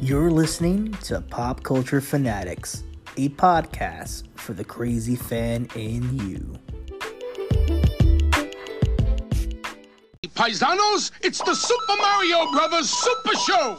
You're 0.00 0.30
listening 0.30 0.92
to 1.04 1.20
Pop 1.20 1.64
Culture 1.64 2.00
Fanatics, 2.00 2.84
a 3.16 3.30
podcast 3.30 4.28
for 4.36 4.52
the 4.52 4.62
crazy 4.62 5.16
fan 5.16 5.66
in 5.74 6.16
you. 6.16 6.56
Paisanos, 10.36 11.10
it's 11.20 11.42
the 11.42 11.52
Super 11.52 11.96
Mario 12.00 12.48
Brothers 12.52 12.88
Super 12.88 13.36
Show! 13.38 13.78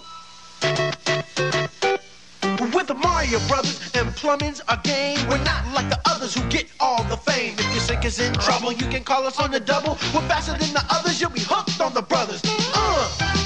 With 2.75 2.87
the 2.87 2.95
Mario 2.95 3.39
Brothers 3.47 3.89
and 3.95 4.13
plumbing's 4.17 4.61
a 4.67 4.77
game. 4.83 5.25
We're 5.29 5.41
not 5.45 5.73
like 5.73 5.87
the 5.89 6.01
others 6.05 6.33
who 6.33 6.43
get 6.49 6.65
all 6.81 7.01
the 7.05 7.15
fame. 7.15 7.53
If 7.57 7.71
your 7.71 7.79
sink 7.79 8.03
is 8.03 8.19
in 8.19 8.33
trouble, 8.33 8.73
you 8.73 8.87
can 8.87 9.05
call 9.05 9.25
us 9.25 9.39
on 9.39 9.51
the 9.51 9.61
double. 9.61 9.93
We're 10.13 10.27
faster 10.27 10.51
than 10.51 10.73
the 10.73 10.83
others, 10.89 11.21
you'll 11.21 11.29
be 11.29 11.39
hooked 11.39 11.79
on 11.79 11.93
the 11.93 12.01
brothers. 12.01 12.41
Uh. 12.75 13.38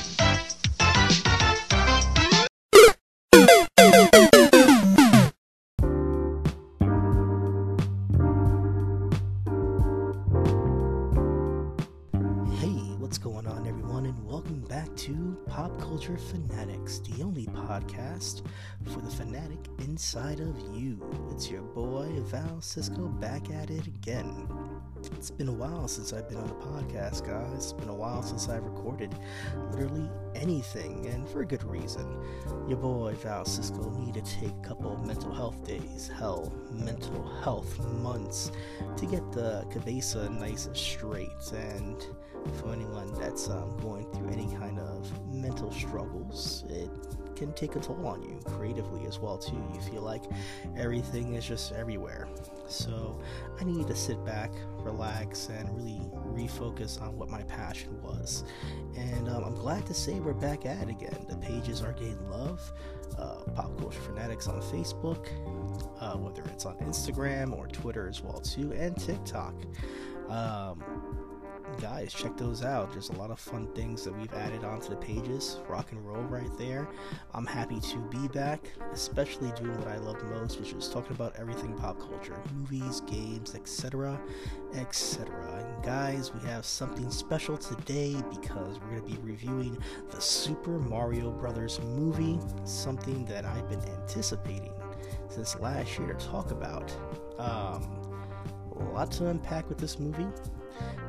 Val 22.44 22.62
Cisco 22.62 23.08
back 23.08 23.50
at 23.52 23.70
it 23.70 23.88
again. 23.88 24.48
It's 25.14 25.32
been 25.32 25.48
a 25.48 25.54
while 25.54 25.88
since 25.88 26.12
I've 26.12 26.28
been 26.28 26.38
on 26.38 26.48
the 26.48 26.54
podcast, 26.56 27.26
guys. 27.26 27.54
It's 27.56 27.74
been 27.74 27.90
a 27.90 27.94
while 27.94 28.22
since 28.22 28.50
I've 28.50 28.64
recorded 28.64 29.14
literally 29.72 30.10
anything, 30.36 31.08
and 31.08 31.28
for 31.30 31.42
a 31.42 31.46
good 31.46 31.64
reason. 31.64 32.06
Your 32.68 32.78
boy 32.78 33.14
Val 33.16 33.46
Cisco 33.46 33.90
need 33.92 34.16
to 34.16 34.22
take 34.22 34.52
a 34.52 34.68
couple 34.68 34.98
mental 35.06 35.34
health 35.34 35.66
days, 35.66 36.12
hell, 36.18 36.52
mental 36.72 37.24
health 37.44 37.80
months, 38.02 38.52
to 38.98 39.06
get 39.06 39.32
the 39.32 39.66
cabeza 39.72 40.30
nice 40.30 40.66
and 40.66 40.76
straight. 40.76 41.30
And 41.54 42.06
for 42.56 42.74
anyone 42.74 43.14
that's 43.20 43.50
um, 43.50 43.78
going 43.78 44.12
through 44.12 44.30
any 44.30 44.54
kind 44.56 44.80
of 44.80 45.28
mental 45.34 45.72
struggles, 45.72 46.66
it 46.70 46.90
can 47.34 47.54
take 47.54 47.76
a 47.76 47.80
toll 47.80 48.06
on 48.06 48.22
you 48.24 48.40
creatively 48.46 49.06
as 49.08 49.20
well 49.20 49.38
too. 49.38 49.62
You 49.74 49.82
feel 49.82 50.02
like 50.02 50.24
everything 50.78 51.36
is 51.36 51.46
just 51.46 51.72
everywhere. 51.74 52.28
So 52.68 53.20
I 53.60 53.64
need 53.64 53.88
to 53.88 53.96
sit 53.96 54.24
back, 54.26 54.52
relax, 54.80 55.50
and 55.50 55.70
really 55.76 56.02
refocus 56.34 57.02
on 57.02 57.18
what 57.18 57.30
my 57.30 57.44
passion 57.44 58.02
was. 58.02 58.44
And 58.96 59.30
um, 59.30 59.44
I'm 59.44 59.56
glad 59.56 59.86
to 59.88 59.94
say 59.94 60.20
we're 60.20 60.34
back 60.34 60.66
at 60.66 60.84
it 60.84 60.90
again. 60.90 61.26
The 61.28 61.38
pages 61.38 61.82
are 61.82 61.94
getting 61.94 62.30
love. 62.30 62.62
Uh, 63.18 63.36
Pop 63.54 63.78
Culture 63.78 64.02
Fanatics 64.02 64.48
on 64.48 64.60
Facebook, 64.62 65.28
uh, 66.00 66.18
whether 66.18 66.42
it's 66.50 66.66
on 66.66 66.76
Instagram 66.78 67.56
or 67.56 67.68
Twitter 67.68 68.08
as 68.08 68.24
well 68.24 68.40
too, 68.40 68.74
and 68.74 68.98
TikTok. 68.98 69.54
Um, 70.30 70.84
guys, 71.80 72.14
check 72.14 72.36
those 72.38 72.64
out. 72.64 72.92
There's 72.92 73.10
a 73.10 73.14
lot 73.14 73.32
of 73.32 73.40
fun 73.40 73.68
things 73.74 74.04
that 74.04 74.18
we've 74.18 74.34
added 74.34 74.64
onto 74.64 74.90
the 74.90 74.96
pages. 74.96 75.60
Rock 75.68 75.92
and 75.92 76.06
roll 76.06 76.24
right 76.24 76.50
there. 76.58 76.88
I'm 77.34 77.46
happy 77.46 77.80
to 77.80 77.98
be 78.10 78.28
back, 78.30 78.72
especially 78.92 79.52
doing 79.52 79.78
what 79.80 79.88
I 79.88 79.98
love 79.98 80.24
most, 80.24 80.60
which 80.60 80.74
is 80.74 80.90
talking 80.90 81.16
about 81.16 81.36
everything 81.36 81.78
pop 81.78 82.00
culture 82.00 82.40
movies, 82.54 83.02
games, 83.02 83.56
etc. 83.56 84.20
etc. 84.74 85.34
And 85.58 85.84
guys, 85.84 86.34
we 86.34 86.40
have 86.50 86.66
something 86.66 87.10
special 87.12 87.58
today 87.58 88.16
because 88.30 88.80
we're 88.80 89.00
going 89.00 89.12
to 89.12 89.18
be 89.18 89.22
reviewing 89.22 89.78
the 90.12 90.22
Super 90.22 90.80
Mario 90.80 91.32
Brothers 91.32 91.80
movie, 91.82 92.40
something 92.64 93.26
that 93.26 93.46
I've 93.46 93.70
been 93.70 93.82
anticipating 93.82 94.74
since 95.30 95.60
last 95.60 95.98
year 95.98 96.14
to 96.14 96.28
talk 96.28 96.52
about. 96.52 96.96
Um, 97.40 98.04
lot 98.94 99.12
to 99.12 99.28
unpack 99.28 99.68
with 99.70 99.78
this 99.78 100.00
movie. 100.00 100.28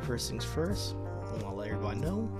First 0.02 0.30
things 0.30 0.44
first, 0.44 0.94
I 0.94 1.30
want 1.30 1.40
to 1.42 1.50
let 1.50 1.68
everybody 1.68 2.00
know. 2.00 2.30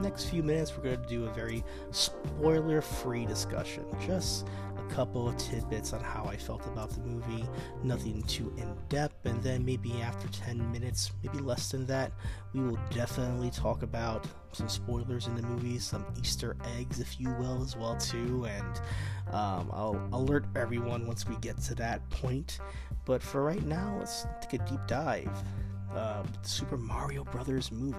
Next 0.00 0.24
few 0.24 0.42
minutes, 0.42 0.76
we're 0.76 0.84
going 0.84 1.02
to 1.02 1.08
do 1.08 1.24
a 1.24 1.32
very 1.32 1.64
spoiler 1.90 2.80
free 2.80 3.26
discussion. 3.26 3.84
Just 4.06 4.46
a 4.76 4.94
couple 4.94 5.28
of 5.28 5.36
tidbits 5.36 5.92
on 5.92 6.02
how 6.02 6.24
I 6.24 6.36
felt 6.36 6.66
about 6.66 6.90
the 6.90 7.00
movie, 7.00 7.44
nothing 7.82 8.22
too 8.22 8.52
in 8.56 8.74
depth, 8.88 9.26
and 9.26 9.42
then 9.42 9.64
maybe 9.64 9.92
after 10.00 10.28
10 10.28 10.70
minutes, 10.70 11.12
maybe 11.22 11.38
less 11.38 11.70
than 11.70 11.86
that, 11.86 12.12
we 12.52 12.60
will 12.60 12.78
definitely 12.90 13.50
talk 13.50 13.82
about 13.82 14.26
some 14.52 14.68
spoilers 14.68 15.26
in 15.26 15.34
the 15.34 15.42
movie, 15.42 15.78
some 15.78 16.04
Easter 16.20 16.56
eggs, 16.78 17.00
if 17.00 17.20
you 17.20 17.30
will, 17.38 17.62
as 17.62 17.76
well 17.76 17.96
too, 17.96 18.46
and 18.46 18.80
um, 19.32 19.70
I'll 19.72 20.08
alert 20.12 20.46
everyone 20.56 21.06
once 21.06 21.28
we 21.28 21.36
get 21.36 21.60
to 21.62 21.74
that 21.76 22.08
point. 22.10 22.60
But 23.04 23.22
for 23.22 23.42
right 23.42 23.64
now, 23.64 23.96
let's 23.98 24.26
take 24.40 24.60
a 24.60 24.64
deep 24.64 24.80
dive 24.86 25.30
uh, 25.94 26.22
Super 26.42 26.76
Mario 26.76 27.24
Brothers 27.24 27.70
movie. 27.72 27.96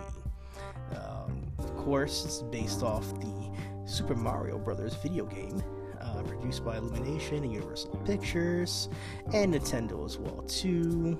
Um, 0.95 1.51
of 1.59 1.75
course, 1.77 2.25
it's 2.25 2.41
based 2.43 2.83
off 2.83 3.19
the 3.19 3.51
Super 3.85 4.15
Mario 4.15 4.57
Brothers 4.57 4.95
video 4.95 5.25
game, 5.25 5.63
uh, 6.01 6.21
produced 6.23 6.63
by 6.63 6.77
Illumination 6.77 7.43
and 7.43 7.51
Universal 7.53 7.95
Pictures, 8.05 8.89
and 9.33 9.53
Nintendo 9.53 10.05
as 10.05 10.17
well 10.17 10.41
too. 10.43 11.19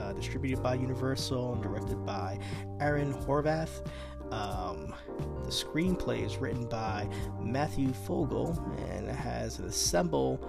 Uh, 0.00 0.12
distributed 0.12 0.62
by 0.62 0.74
Universal 0.74 1.54
and 1.54 1.62
directed 1.62 2.04
by 2.06 2.38
Aaron 2.80 3.12
Horvath. 3.12 3.86
Um, 4.32 4.94
the 5.44 5.50
screenplay 5.50 6.24
is 6.24 6.36
written 6.36 6.66
by 6.66 7.08
Matthew 7.40 7.92
Fogel 7.92 8.56
and 8.90 9.08
has 9.08 9.58
an 9.58 9.66
assemble 9.66 10.40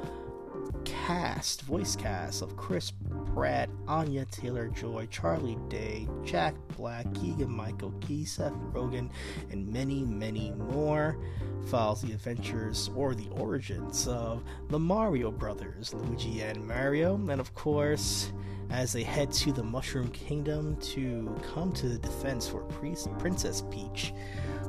cast, 0.86 1.62
voice 1.64 1.96
cast 1.96 2.42
of 2.42 2.56
Chris 2.58 2.92
Pratt, 3.34 3.70
Anya 3.88 4.26
Taylor 4.26 4.68
Joy, 4.70 5.08
Charlie 5.10 5.58
Day, 5.70 6.08
Jack 6.24 6.56
Black, 6.76 7.06
Keegan 7.14 7.50
Michael 7.50 7.94
Key, 8.02 8.26
Seth 8.26 8.54
Rogen, 8.74 9.10
and 9.52 9.68
many, 9.68 10.04
many 10.04 10.52
more. 10.52 11.18
Follows 11.68 12.02
the 12.02 12.12
adventures 12.12 12.90
or 12.96 13.14
the 13.14 13.30
origins 13.30 14.08
of 14.08 14.44
the 14.70 14.80
Mario 14.80 15.32
brothers, 15.32 15.94
Luigi 15.94 16.42
and 16.42 16.68
Mario, 16.68 17.16
and 17.16 17.40
of 17.40 17.54
course, 17.54 18.32
as 18.70 18.94
they 18.94 19.04
head 19.04 19.32
to 19.34 19.52
the 19.52 19.64
Mushroom 19.64 20.10
Kingdom 20.12 20.76
to 20.78 21.36
come 21.54 21.72
to 21.74 21.88
the 21.90 21.98
defense 21.98 22.48
for 22.48 22.62
Princess 22.62 23.64
Peach, 23.70 24.14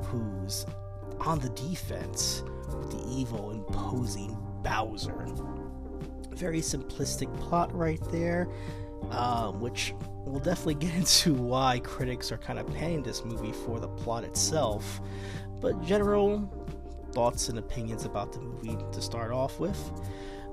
who's 0.05 0.67
on 1.21 1.39
the 1.39 1.51
defense 1.51 2.43
with 2.69 2.91
the 2.91 3.09
evil, 3.09 3.53
imposing 3.53 4.37
Bowser 4.63 5.27
very 6.35 6.61
simplistic 6.61 7.35
plot 7.41 7.75
right 7.75 8.01
there, 8.11 8.49
um, 9.11 9.61
which 9.61 9.95
we'll 10.25 10.41
definitely 10.41 10.75
get 10.87 10.95
into 10.95 11.35
why 11.35 11.81
critics 11.81 12.33
are 12.33 12.39
kind 12.39 12.59
of 12.59 12.67
panning 12.75 13.03
this 13.03 13.25
movie 13.25 13.53
for 13.53 13.81
the 13.81 13.89
plot 13.89 14.25
itself. 14.25 15.01
But 15.61 15.83
general 15.85 16.51
thoughts 17.13 17.49
and 17.49 17.59
opinions 17.59 18.05
about 18.05 18.33
the 18.33 18.41
movie 18.41 18.77
to 18.93 19.01
start 19.01 19.33
off 19.33 19.61
with. 19.61 19.79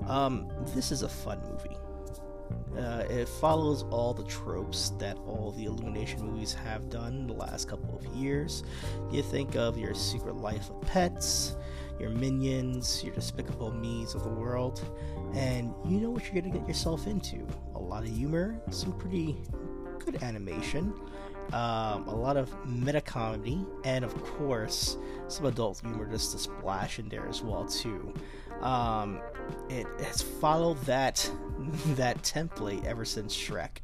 Um, 0.06 0.48
this 0.74 0.92
is 0.92 1.02
a 1.02 1.08
fun 1.08 1.40
movie. 1.50 1.76
Uh, 2.76 3.04
it 3.10 3.28
follows 3.28 3.84
all 3.90 4.14
the 4.14 4.24
tropes 4.24 4.90
that 4.98 5.16
all 5.26 5.52
the 5.56 5.64
Illumination 5.64 6.22
movies 6.22 6.52
have 6.52 6.88
done 6.88 7.14
in 7.14 7.26
the 7.26 7.32
last 7.34 7.68
couple 7.68 7.96
of 7.98 8.04
years. 8.14 8.62
You 9.10 9.22
think 9.22 9.56
of 9.56 9.76
your 9.76 9.94
Secret 9.94 10.36
Life 10.36 10.70
of 10.70 10.80
Pets, 10.82 11.56
your 11.98 12.10
Minions, 12.10 13.02
your 13.04 13.14
Despicable 13.14 13.72
Me's 13.72 14.14
of 14.14 14.22
the 14.22 14.30
world, 14.30 14.82
and 15.34 15.74
you 15.84 16.00
know 16.00 16.10
what 16.10 16.24
you're 16.24 16.42
to 16.42 16.50
get 16.50 16.66
yourself 16.66 17.06
into. 17.06 17.46
A 17.74 17.78
lot 17.78 18.02
of 18.02 18.08
humor, 18.10 18.60
some 18.70 18.92
pretty 18.98 19.36
good 19.98 20.22
animation, 20.22 20.92
um, 21.52 22.06
a 22.06 22.14
lot 22.14 22.36
of 22.36 22.52
meta 22.66 23.00
comedy, 23.00 23.64
and 23.84 24.04
of 24.04 24.14
course, 24.24 24.96
some 25.28 25.46
adult 25.46 25.80
humor 25.80 26.06
just 26.06 26.32
to 26.32 26.38
splash 26.38 26.98
in 26.98 27.08
there 27.08 27.26
as 27.28 27.42
well 27.42 27.66
too. 27.66 28.12
Um, 28.60 29.20
it 29.68 29.86
has 30.04 30.22
followed 30.22 30.80
that 30.82 31.30
that 31.96 32.22
template 32.22 32.84
ever 32.84 33.04
since 33.04 33.36
Shrek, 33.36 33.78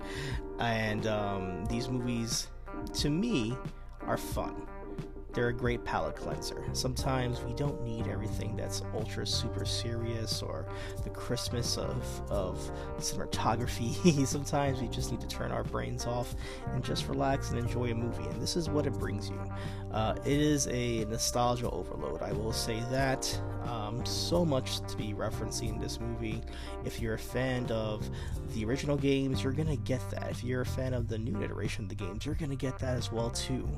and 0.59 1.07
um, 1.07 1.65
these 1.67 1.89
movies, 1.89 2.49
to 2.95 3.11
me, 3.11 3.57
are 4.07 4.17
fun 4.17 4.67
they're 5.37 5.49
a 5.49 5.53
great 5.53 5.85
palate 5.85 6.17
cleanser. 6.17 6.65
Sometimes 6.73 7.43
we 7.43 7.53
don't 7.53 7.85
need 7.85 8.09
everything 8.09 8.57
that's 8.57 8.83
ultra 8.95 9.27
super 9.27 9.67
serious 9.67 10.43
or 10.43 10.67
the 11.05 11.11
Christmas 11.11 11.77
of, 11.77 12.23
of 12.31 12.59
cinematography. 12.99 14.27
Sometimes 14.27 14.81
we 14.81 14.89
just 14.89 15.13
need 15.13 15.21
to 15.21 15.29
turn 15.29 15.53
our 15.53 15.63
brains 15.63 16.07
off 16.07 16.35
and 16.73 16.83
just 16.83 17.07
relax 17.07 17.51
and 17.51 17.59
enjoy 17.59 17.91
a 17.91 17.95
movie, 17.95 18.25
and 18.25 18.41
this 18.41 18.57
is 18.57 18.71
what 18.71 18.87
it 18.87 18.95
brings 18.95 19.29
you. 19.29 19.39
Uh, 19.93 20.15
it 20.25 20.41
is 20.41 20.69
a 20.69 21.05
nostalgia 21.05 21.69
overload, 21.69 22.23
I 22.23 22.33
will 22.33 22.53
say 22.53 22.81
that. 22.91 23.41
Um, 23.65 24.07
so 24.07 24.43
much 24.43 24.81
to 24.87 24.97
be 24.97 25.13
referencing 25.13 25.79
this 25.79 26.01
movie. 26.01 26.41
If 26.87 27.01
you're 27.01 27.15
a 27.15 27.19
fan 27.19 27.67
of 27.71 28.09
the 28.55 28.65
original 28.65 28.97
games, 28.97 29.45
you're 29.45 29.53
gonna 29.53 29.77
get 29.77 30.01
that. 30.13 30.31
If 30.31 30.43
you're 30.43 30.63
a 30.63 30.67
fan 30.67 30.95
of 30.95 31.09
the 31.09 31.19
new 31.19 31.43
iteration 31.43 31.85
of 31.85 31.91
the 31.91 31.95
games, 31.95 32.25
you're 32.25 32.37
gonna 32.37 32.57
get 32.57 32.79
that 32.79 32.97
as 32.97 33.13
well 33.13 33.29
too. 33.29 33.69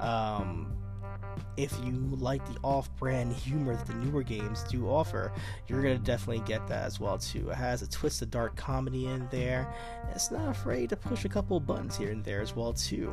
Um, 0.00 0.76
if 1.56 1.76
you 1.84 1.92
like 2.12 2.44
the 2.46 2.58
off-brand 2.62 3.32
humor 3.32 3.74
that 3.74 3.86
the 3.86 3.94
newer 3.94 4.22
games 4.22 4.64
do 4.64 4.88
offer, 4.88 5.32
you're 5.66 5.82
gonna 5.82 5.98
definitely 5.98 6.44
get 6.46 6.66
that 6.68 6.84
as 6.84 7.00
well 7.00 7.18
too. 7.18 7.50
It 7.50 7.56
has 7.56 7.82
a 7.82 7.88
twist 7.88 8.22
of 8.22 8.30
dark 8.30 8.56
comedy 8.56 9.06
in 9.06 9.28
there. 9.30 9.72
It's 10.14 10.30
not 10.30 10.48
afraid 10.48 10.90
to 10.90 10.96
push 10.96 11.24
a 11.24 11.28
couple 11.28 11.58
buttons 11.60 11.96
here 11.96 12.10
and 12.10 12.24
there 12.24 12.40
as 12.40 12.54
well 12.54 12.72
too. 12.72 13.12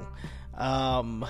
Um, 0.58 1.26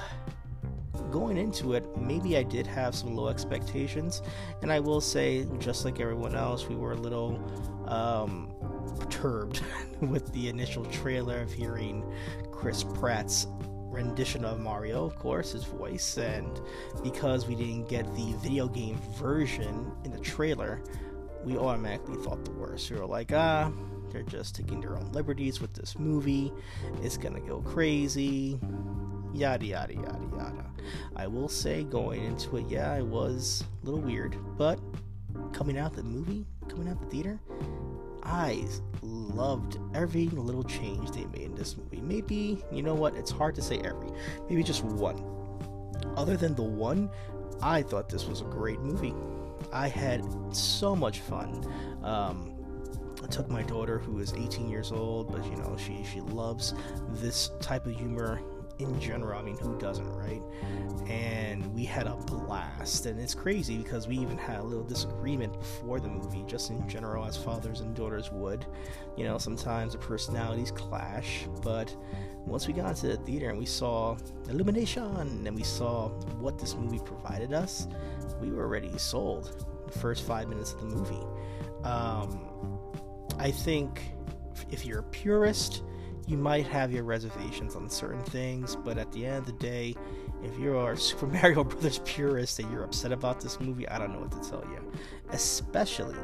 going 1.11 1.37
into 1.37 1.73
it, 1.73 1.85
maybe 1.97 2.37
I 2.37 2.43
did 2.43 2.67
have 2.67 2.95
some 2.95 3.15
low 3.15 3.27
expectations, 3.27 4.21
and 4.61 4.71
I 4.71 4.79
will 4.79 5.01
say, 5.01 5.45
just 5.59 5.85
like 5.85 5.99
everyone 5.99 6.35
else, 6.35 6.67
we 6.67 6.75
were 6.75 6.93
a 6.93 6.97
little 6.97 7.39
um, 7.87 8.53
perturbed 8.99 9.61
with 10.01 10.31
the 10.33 10.49
initial 10.49 10.85
trailer 10.85 11.39
of 11.41 11.51
hearing 11.51 12.03
Chris 12.51 12.83
Pratt's 12.83 13.47
rendition 13.95 14.45
of 14.45 14.59
Mario, 14.59 15.05
of 15.05 15.17
course, 15.17 15.53
his 15.53 15.63
voice, 15.63 16.17
and 16.17 16.61
because 17.03 17.47
we 17.47 17.55
didn't 17.55 17.87
get 17.89 18.05
the 18.15 18.33
video 18.43 18.67
game 18.67 18.99
version 19.17 19.91
in 20.03 20.11
the 20.11 20.19
trailer, 20.19 20.81
we 21.43 21.57
automatically 21.57 22.17
thought 22.17 22.43
the 22.43 22.51
worst. 22.51 22.91
We 22.91 22.97
were 22.97 23.05
like, 23.05 23.31
ah, 23.33 23.71
they're 24.11 24.23
just 24.23 24.55
taking 24.55 24.81
their 24.81 24.97
own 24.97 25.11
liberties 25.11 25.61
with 25.61 25.73
this 25.73 25.97
movie. 25.97 26.51
It's 27.01 27.17
gonna 27.17 27.39
go 27.39 27.61
crazy. 27.61 28.59
Yada 29.33 29.65
yada 29.65 29.93
yada 29.93 30.27
yada. 30.37 30.65
I 31.15 31.27
will 31.27 31.49
say, 31.49 31.83
going 31.83 32.23
into 32.23 32.57
it, 32.57 32.67
yeah, 32.67 32.95
it 32.95 33.05
was 33.05 33.63
a 33.81 33.85
little 33.85 34.01
weird, 34.01 34.37
but 34.57 34.79
coming 35.51 35.77
out 35.77 35.93
the 35.93 36.03
movie, 36.03 36.45
coming 36.69 36.87
out 36.87 36.99
the 36.99 37.07
theater, 37.07 37.39
I 38.25 38.65
loved 39.01 39.77
every 39.93 40.27
little 40.29 40.63
change 40.63 41.11
they 41.11 41.25
made 41.25 41.43
in 41.43 41.55
this 41.55 41.77
movie. 41.77 42.01
Maybe, 42.01 42.63
you 42.71 42.81
know 42.81 42.95
what, 42.95 43.15
it's 43.15 43.31
hard 43.31 43.55
to 43.55 43.61
say 43.61 43.79
every, 43.79 44.09
maybe 44.49 44.63
just 44.63 44.83
one. 44.83 45.23
Other 46.17 46.35
than 46.35 46.55
the 46.55 46.63
one, 46.63 47.09
I 47.61 47.81
thought 47.81 48.09
this 48.09 48.25
was 48.25 48.41
a 48.41 48.45
great 48.45 48.79
movie. 48.79 49.13
I 49.71 49.87
had 49.87 50.23
so 50.55 50.95
much 50.95 51.19
fun. 51.21 51.65
Um, 52.03 52.51
I 53.23 53.27
took 53.27 53.49
my 53.49 53.63
daughter, 53.63 53.97
who 53.97 54.19
is 54.19 54.33
18 54.33 54.69
years 54.69 54.91
old, 54.91 55.31
but 55.31 55.43
you 55.45 55.55
know 55.55 55.75
she 55.77 56.03
she 56.03 56.21
loves 56.21 56.73
this 57.09 57.49
type 57.59 57.85
of 57.87 57.95
humor 57.95 58.39
in 58.79 58.99
general. 58.99 59.39
I 59.39 59.43
mean, 59.43 59.57
who 59.57 59.77
doesn't, 59.77 60.09
right? 60.15 60.41
And 61.07 61.73
we 61.73 61.85
had 61.85 62.07
a 62.07 62.15
blast, 62.15 63.05
and 63.05 63.19
it's 63.19 63.33
crazy 63.33 63.77
because 63.77 64.07
we 64.07 64.17
even 64.17 64.37
had 64.37 64.59
a 64.59 64.63
little 64.63 64.83
disagreement 64.83 65.53
before 65.53 65.99
the 65.99 66.07
movie, 66.07 66.43
just 66.47 66.69
in 66.69 66.87
general, 66.89 67.25
as 67.25 67.37
fathers 67.37 67.81
and 67.81 67.95
daughters 67.95 68.31
would. 68.31 68.65
You 69.17 69.23
know, 69.25 69.37
sometimes 69.37 69.93
the 69.93 69.99
personalities 69.99 70.71
clash, 70.71 71.47
but 71.61 71.95
once 72.45 72.67
we 72.67 72.73
got 72.73 72.89
into 72.89 73.07
the 73.07 73.17
theater 73.17 73.49
and 73.49 73.57
we 73.57 73.65
saw 73.65 74.17
Illumination 74.49 75.47
and 75.47 75.55
we 75.55 75.63
saw 75.63 76.09
what 76.39 76.59
this 76.59 76.75
movie 76.75 76.99
provided 76.99 77.53
us, 77.53 77.87
we 78.41 78.51
were 78.51 78.63
already 78.63 78.97
sold 78.97 79.65
the 79.87 79.99
first 79.99 80.25
five 80.25 80.47
minutes 80.49 80.73
of 80.73 80.81
the 80.81 80.87
movie. 80.87 81.23
Um, 81.83 82.49
I 83.39 83.51
think 83.51 84.01
if 84.71 84.85
you're 84.85 84.99
a 84.99 85.03
purist, 85.03 85.83
you 86.27 86.37
might 86.37 86.65
have 86.67 86.91
your 86.91 87.03
reservations 87.03 87.75
on 87.75 87.89
certain 87.89 88.23
things, 88.23 88.75
but 88.75 88.97
at 88.97 89.11
the 89.11 89.25
end 89.25 89.37
of 89.37 89.45
the 89.45 89.51
day, 89.53 89.95
if 90.43 90.57
you're 90.57 90.91
a 90.91 90.97
Super 90.97 91.27
Mario 91.41 91.63
Brothers 91.63 91.99
purist 92.05 92.59
and 92.59 92.71
you're 92.71 92.83
upset 92.83 93.11
about 93.11 93.39
this 93.41 93.59
movie, 93.59 93.87
I 93.87 93.99
don't 93.99 94.11
know 94.13 94.19
what 94.19 94.31
to 94.31 94.49
tell 94.49 94.63
you. 94.71 94.91
Especially, 95.31 96.17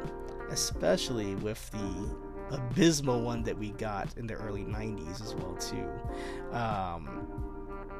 especially 0.50 1.34
with 1.36 1.70
the 1.70 2.16
abysmal 2.54 3.22
one 3.22 3.42
that 3.44 3.56
we 3.56 3.70
got 3.72 4.16
in 4.16 4.26
the 4.26 4.34
early 4.34 4.64
90s 4.64 5.22
as 5.22 5.34
well 5.34 5.54
too. 5.54 5.88
Um, 6.56 7.51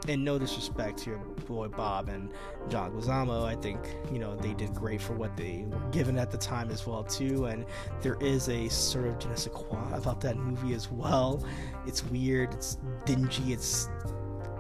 and 0.08 0.25
no 0.25 0.38
disrespect 0.38 0.99
to 0.99 1.10
your 1.10 1.19
boy 1.46 1.69
Bob 1.69 2.08
and 2.08 2.31
John 2.69 2.93
Leguizamo, 2.93 3.44
I 3.44 3.54
think 3.56 3.78
you 4.12 4.19
know 4.19 4.37
they 4.37 4.54
did 4.54 4.75
great 4.75 5.00
for 5.00 5.14
what 5.14 5.37
they 5.37 5.64
were 5.69 5.90
given 5.90 6.19
at 6.19 6.31
the 6.31 6.38
time 6.38 6.70
as 6.70 6.87
well 6.87 7.04
too. 7.04 7.46
And 7.46 7.64
there 8.00 8.16
is 8.20 8.49
a 8.49 8.69
sort 8.69 9.06
of 9.06 9.19
je 9.19 9.28
ne 9.28 9.37
sais 9.37 9.52
quoi 9.52 9.78
about 9.93 10.20
that 10.22 10.37
movie 10.37 10.75
as 10.75 10.90
well. 10.90 11.44
It's 11.87 12.04
weird, 12.04 12.52
it's 12.54 12.78
dingy, 13.04 13.52
it's 13.52 13.88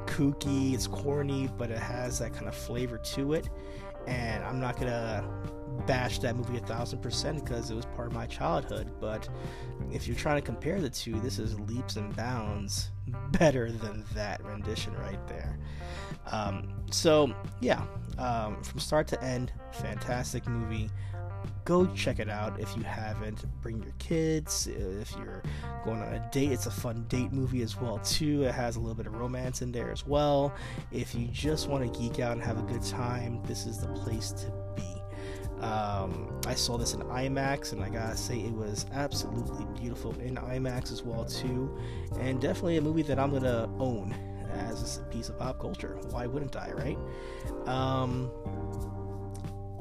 kooky, 0.06 0.74
it's 0.74 0.86
corny, 0.86 1.48
but 1.58 1.70
it 1.70 1.78
has 1.78 2.18
that 2.18 2.32
kind 2.32 2.46
of 2.46 2.54
flavor 2.54 2.98
to 2.98 3.32
it. 3.32 3.48
And 4.06 4.44
I'm 4.44 4.60
not 4.60 4.78
gonna 4.78 5.24
bash 5.86 6.18
that 6.20 6.36
movie 6.36 6.56
a 6.56 6.60
thousand 6.60 7.00
percent 7.00 7.44
because 7.44 7.70
it 7.70 7.74
was 7.74 7.86
part 7.86 8.08
of 8.08 8.12
my 8.12 8.26
childhood. 8.26 8.90
But 9.00 9.28
if 9.90 10.06
you're 10.06 10.16
trying 10.16 10.36
to 10.36 10.42
compare 10.42 10.80
the 10.80 10.90
two, 10.90 11.18
this 11.20 11.38
is 11.38 11.58
leaps 11.60 11.96
and 11.96 12.14
bounds 12.14 12.90
better 13.32 13.70
than 13.70 14.04
that 14.14 14.44
rendition 14.44 14.94
right 14.94 15.26
there. 15.28 15.58
Um, 16.30 16.72
so 16.90 17.34
yeah, 17.60 17.84
um, 18.18 18.62
from 18.62 18.78
start 18.78 19.08
to 19.08 19.22
end, 19.22 19.52
fantastic 19.72 20.46
movie. 20.46 20.90
Go 21.64 21.86
check 21.86 22.18
it 22.18 22.28
out 22.28 22.60
if 22.60 22.76
you 22.76 22.82
haven't. 22.82 23.44
Bring 23.62 23.82
your 23.82 23.92
kids. 23.98 24.68
If 24.68 25.12
you're 25.16 25.42
going 25.84 26.00
on 26.00 26.14
a 26.14 26.28
date, 26.32 26.52
it's 26.52 26.66
a 26.66 26.70
fun 26.70 27.04
date 27.08 27.32
movie 27.32 27.62
as 27.62 27.80
well 27.80 27.98
too. 27.98 28.44
It 28.44 28.54
has 28.54 28.76
a 28.76 28.80
little 28.80 28.94
bit 28.94 29.06
of 29.06 29.14
romance 29.14 29.62
in 29.62 29.72
there 29.72 29.90
as 29.90 30.06
well. 30.06 30.54
If 30.92 31.14
you 31.14 31.26
just 31.28 31.68
want 31.68 31.92
to 31.92 32.00
geek 32.00 32.20
out 32.20 32.32
and 32.32 32.42
have 32.42 32.58
a 32.58 32.62
good 32.62 32.82
time, 32.82 33.42
this 33.44 33.66
is 33.66 33.78
the 33.78 33.88
place 33.88 34.30
to 34.32 34.52
be. 34.76 35.01
Um, 35.62 36.40
I 36.46 36.54
saw 36.54 36.76
this 36.76 36.94
in 36.94 37.00
IMAX, 37.00 37.72
and 37.72 37.82
I 37.82 37.88
gotta 37.88 38.16
say 38.16 38.40
it 38.40 38.52
was 38.52 38.86
absolutely 38.92 39.64
beautiful 39.80 40.12
in 40.20 40.36
IMAX 40.36 40.92
as 40.92 41.02
well 41.02 41.24
too, 41.24 41.78
and 42.18 42.40
definitely 42.40 42.78
a 42.78 42.82
movie 42.82 43.02
that 43.02 43.18
I'm 43.18 43.32
gonna 43.32 43.70
own 43.78 44.14
as 44.52 44.98
a 44.98 45.02
piece 45.04 45.28
of 45.28 45.38
pop 45.38 45.60
culture. 45.60 45.98
Why 46.10 46.26
wouldn't 46.26 46.56
I, 46.56 46.72
right? 46.72 46.98
Um, 47.68 48.30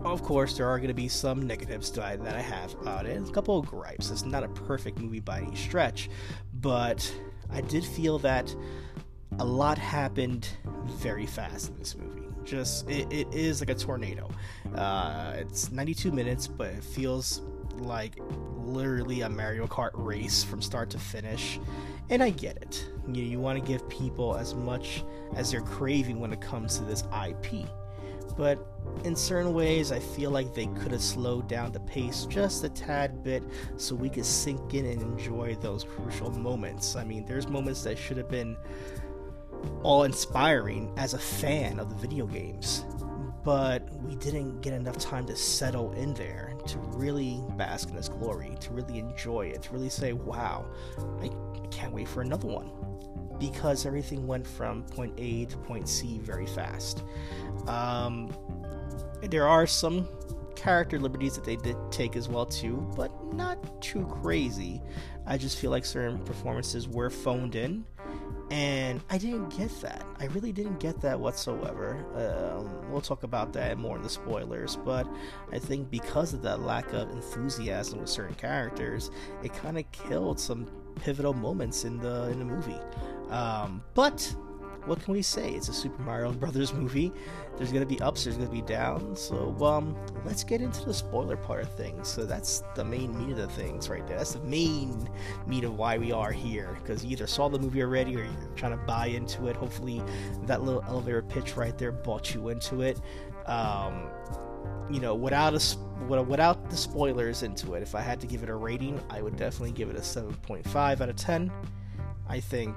of 0.04 0.24
course, 0.24 0.58
there 0.58 0.68
are 0.68 0.78
going 0.78 0.88
to 0.88 0.94
be 0.94 1.08
some 1.08 1.46
negatives 1.46 1.92
that 1.92 2.04
I, 2.04 2.16
that 2.16 2.36
I 2.36 2.42
have 2.42 2.74
about 2.82 3.06
it. 3.06 3.22
A 3.22 3.32
couple 3.32 3.60
of 3.60 3.68
gripes. 3.68 4.10
It's 4.10 4.26
not 4.26 4.44
a 4.44 4.48
perfect 4.48 5.00
movie 5.00 5.20
by 5.20 5.42
any 5.42 5.56
stretch, 5.56 6.10
but 6.54 7.14
I 7.52 7.62
did 7.62 7.86
feel 7.86 8.18
that 8.20 8.54
a 9.40 9.46
lot 9.46 9.78
happened 9.78 10.50
very 10.98 11.26
fast 11.26 11.70
in 11.70 11.78
this 11.78 11.96
movie. 11.96 12.21
Just 12.52 12.90
it, 12.90 13.08
it 13.10 13.34
is 13.34 13.62
like 13.62 13.70
a 13.70 13.76
tornado. 13.76 14.30
Uh, 14.76 15.36
it's 15.38 15.72
92 15.72 16.12
minutes, 16.12 16.48
but 16.48 16.68
it 16.68 16.84
feels 16.84 17.44
like 17.78 18.20
literally 18.58 19.22
a 19.22 19.30
Mario 19.30 19.68
Kart 19.68 19.92
race 19.94 20.44
from 20.44 20.62
start 20.62 20.90
to 20.90 21.00
finish. 21.00 21.62
And 22.10 22.22
I 22.22 22.32
get 22.32 22.58
it. 22.58 22.92
You, 23.08 23.24
you 23.24 23.40
want 23.40 23.58
to 23.58 23.66
give 23.66 23.88
people 23.88 24.36
as 24.36 24.54
much 24.54 25.06
as 25.34 25.50
they're 25.50 25.62
craving 25.62 26.20
when 26.20 26.34
it 26.34 26.42
comes 26.42 26.78
to 26.80 26.84
this 26.84 27.06
IP. 27.26 27.70
But 28.36 28.68
in 29.06 29.16
certain 29.16 29.54
ways, 29.54 29.94
I 29.94 30.00
feel 30.00 30.30
like 30.30 30.54
they 30.54 30.66
could 30.66 30.92
have 30.92 31.02
slowed 31.02 31.48
down 31.48 31.72
the 31.72 31.80
pace 31.80 32.26
just 32.26 32.66
a 32.66 32.70
tad 32.70 33.24
bit 33.24 33.44
so 33.78 33.96
we 33.96 34.10
could 34.10 34.26
sink 34.26 34.74
in 34.74 34.88
and 34.88 35.02
enjoy 35.02 35.56
those 35.62 35.86
crucial 35.86 36.32
moments. 36.32 36.98
I 36.98 37.06
mean, 37.06 37.26
there's 37.26 37.48
moments 37.48 37.82
that 37.84 37.98
should 37.98 38.18
have 38.18 38.30
been 38.30 38.58
all 39.84 40.04
inspiring 40.04 40.94
as 40.98 41.14
a 41.14 41.20
fan 41.20 41.80
of 41.80 41.90
the 41.90 41.96
video 41.96 42.26
games, 42.26 42.86
but 43.44 43.92
we 44.04 44.16
didn't 44.16 44.62
get 44.62 44.74
enough 44.74 44.98
time 44.98 45.26
to 45.28 45.36
settle 45.36 45.92
in 45.94 46.14
there 46.14 46.54
to 46.68 46.78
really 46.80 47.42
bask 47.58 47.90
in 47.90 47.98
its 47.98 48.10
glory, 48.10 48.56
to 48.60 48.72
really 48.72 49.00
enjoy 49.00 49.48
it, 49.48 49.64
to 49.64 49.74
really 49.74 49.90
say, 49.90 50.14
wow, 50.14 50.66
I 51.20 51.30
can't 51.70 51.94
wait 51.94 52.08
for 52.08 52.22
another 52.22 52.48
one. 52.48 52.72
Because 53.40 53.88
everything 53.88 54.28
went 54.28 54.46
from 54.46 54.84
point 54.84 55.16
A 55.18 55.46
to 55.46 55.58
point 55.58 55.90
C 55.90 56.20
very 56.20 56.46
fast. 56.46 57.04
Um, 57.68 58.32
there 59.24 59.48
are 59.48 59.66
some 59.66 60.08
character 60.56 61.00
liberties 61.00 61.34
that 61.34 61.44
they 61.44 61.56
did 61.56 61.76
take 61.90 62.16
as 62.16 62.30
well 62.30 62.46
too, 62.46 62.88
but 62.96 63.12
not 63.34 63.82
too 63.82 64.06
crazy. 64.06 64.80
I 65.26 65.38
just 65.38 65.58
feel 65.58 65.72
like 65.72 65.86
certain 65.86 66.20
performances 66.20 66.88
were 66.88 67.10
phoned 67.10 67.56
in 67.56 67.84
and 68.52 69.00
I 69.10 69.18
didn't 69.18 69.48
get 69.58 69.72
that. 69.80 70.06
I 70.20 70.26
really 70.26 70.52
didn't 70.52 70.82
get 70.82 71.00
that 71.02 71.18
whatsoever. 71.18 72.06
Um, 72.16 72.92
we'll 72.92 73.00
talk 73.00 73.24
about 73.24 73.54
that 73.54 73.78
more 73.78 73.96
in 73.96 74.04
the 74.04 74.10
spoilers, 74.10 74.76
but 74.76 75.08
I 75.54 75.58
think 75.58 75.90
because 75.90 76.34
of 76.34 76.42
that 76.42 76.60
lack 76.60 76.92
of 76.92 77.10
enthusiasm 77.12 78.02
with 78.02 78.10
certain 78.10 78.36
characters, 78.36 79.10
it 79.42 79.54
kind 79.54 79.78
of 79.78 79.90
killed 79.94 80.38
some 80.38 80.68
pivotal 80.96 81.34
moments 81.34 81.86
in 81.86 81.98
the 82.00 82.30
in 82.30 82.40
the 82.40 82.46
movie. 82.46 82.78
Um, 83.30 83.82
but 83.94 84.36
what 84.86 85.02
can 85.04 85.14
we 85.14 85.22
say? 85.22 85.52
It's 85.52 85.70
a 85.70 85.74
Super 85.74 86.02
Mario 86.02 86.32
Brothers 86.32 86.74
movie. 86.74 87.12
There's 87.58 87.72
gonna 87.72 87.86
be 87.86 88.00
ups, 88.02 88.24
there's 88.24 88.38
gonna 88.38 88.50
be 88.50 88.62
downs. 88.62 89.20
So 89.20 89.56
um, 89.64 89.96
let's 90.26 90.44
get 90.44 90.62
into 90.62 90.84
the 90.86 90.94
spoiler 90.94 91.38
part 91.38 91.64
of 91.64 91.74
things. 91.76 92.08
So 92.08 92.26
that's 92.26 92.64
the 92.76 92.84
main 92.84 93.18
meat 93.18 93.32
of 93.32 93.38
the 93.38 93.48
things 93.48 93.90
right 93.90 94.06
there. 94.08 94.18
That's 94.18 94.34
the 94.34 94.44
main 94.44 95.10
meat 95.46 95.64
of 95.64 95.78
why 95.78 95.98
we 95.98 96.12
are 96.12 96.32
here. 96.32 96.78
Because 96.82 97.06
you 97.06 97.12
either 97.12 97.28
saw 97.28 97.50
the 97.50 97.60
movie 97.60 97.82
already 97.82 98.16
or 98.16 98.24
you're 98.24 98.34
trying 98.56 98.78
to 98.78 98.84
buy 98.86 99.08
into 99.08 99.48
it. 99.48 99.56
Hopefully, 99.56 100.02
that 100.44 100.64
little 100.64 100.84
elevator 100.88 101.22
pitch 101.22 101.56
right 101.56 101.78
there 101.78 101.92
bought 101.92 102.34
you 102.34 102.50
into 102.50 102.82
it. 102.82 103.00
Um, 103.46 104.10
you 104.90 105.00
know, 105.00 105.16
without 105.16 105.54
a 105.54 105.78
without 106.08 106.70
the 106.70 106.78
spoilers 106.78 107.44
into 107.44 107.76
it, 107.76 107.84
if 107.84 107.96
I 107.96 108.02
had 108.02 108.20
to 108.22 108.28
give 108.28 108.44
it 108.44 108.50
a 108.50 108.56
rating, 108.56 109.00
I 109.10 109.22
would 109.22 109.38
definitely 109.38 109.72
give 109.72 109.90
it 109.90 109.96
a 109.96 110.02
7.5 110.02 111.02
out 111.02 111.10
of 111.10 111.16
10. 111.16 111.52
I 112.28 112.40
think 112.40 112.76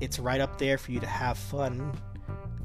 it's 0.00 0.18
right 0.18 0.40
up 0.40 0.58
there 0.58 0.78
for 0.78 0.92
you 0.92 1.00
to 1.00 1.06
have 1.06 1.36
fun. 1.38 1.92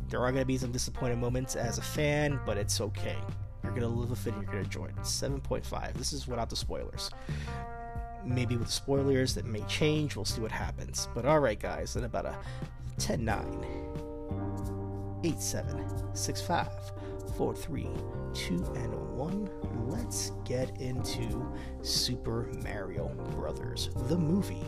There 0.10 0.20
are 0.20 0.32
going 0.32 0.44
to 0.44 0.48
be 0.48 0.58
some 0.58 0.72
disappointing 0.72 1.20
moments 1.20 1.56
as 1.56 1.78
a 1.78 1.82
fan, 1.82 2.40
but 2.46 2.58
it's 2.58 2.80
okay. 2.80 3.18
You're 3.64 3.72
going 3.72 3.82
to 3.82 3.88
live 3.88 4.10
with 4.10 4.28
it 4.28 4.34
and 4.34 4.44
you're 4.44 4.52
going 4.52 4.64
to 4.64 4.70
enjoy 4.70 4.86
it. 4.86 4.96
7.5. 4.98 5.94
This 5.94 6.14
is 6.14 6.28
without 6.28 6.50
the 6.50 6.56
spoilers. 6.56 7.10
Maybe 8.26 8.56
with 8.56 8.70
spoilers 8.70 9.34
that 9.36 9.46
may 9.46 9.62
change. 9.62 10.16
We'll 10.16 10.26
see 10.26 10.42
what 10.42 10.52
happens. 10.52 11.08
But 11.16 11.26
alright, 11.26 11.60
guys, 11.60 11.96
in 11.96 12.04
about 12.04 12.26
a 12.26 12.36
10 13.00 13.26
9, 13.26 15.22
8 15.24 15.42
7, 15.42 16.16
6 16.16 16.42
5, 16.42 16.68
4 17.38 17.56
3, 17.56 17.88
2, 18.34 18.56
and 18.76 19.18
1, 19.18 19.50
let's 19.88 20.32
get 20.46 20.80
into 20.80 21.52
Super 21.82 22.50
Mario 22.64 23.08
Brothers, 23.36 23.90
the 24.08 24.18
movie. 24.18 24.64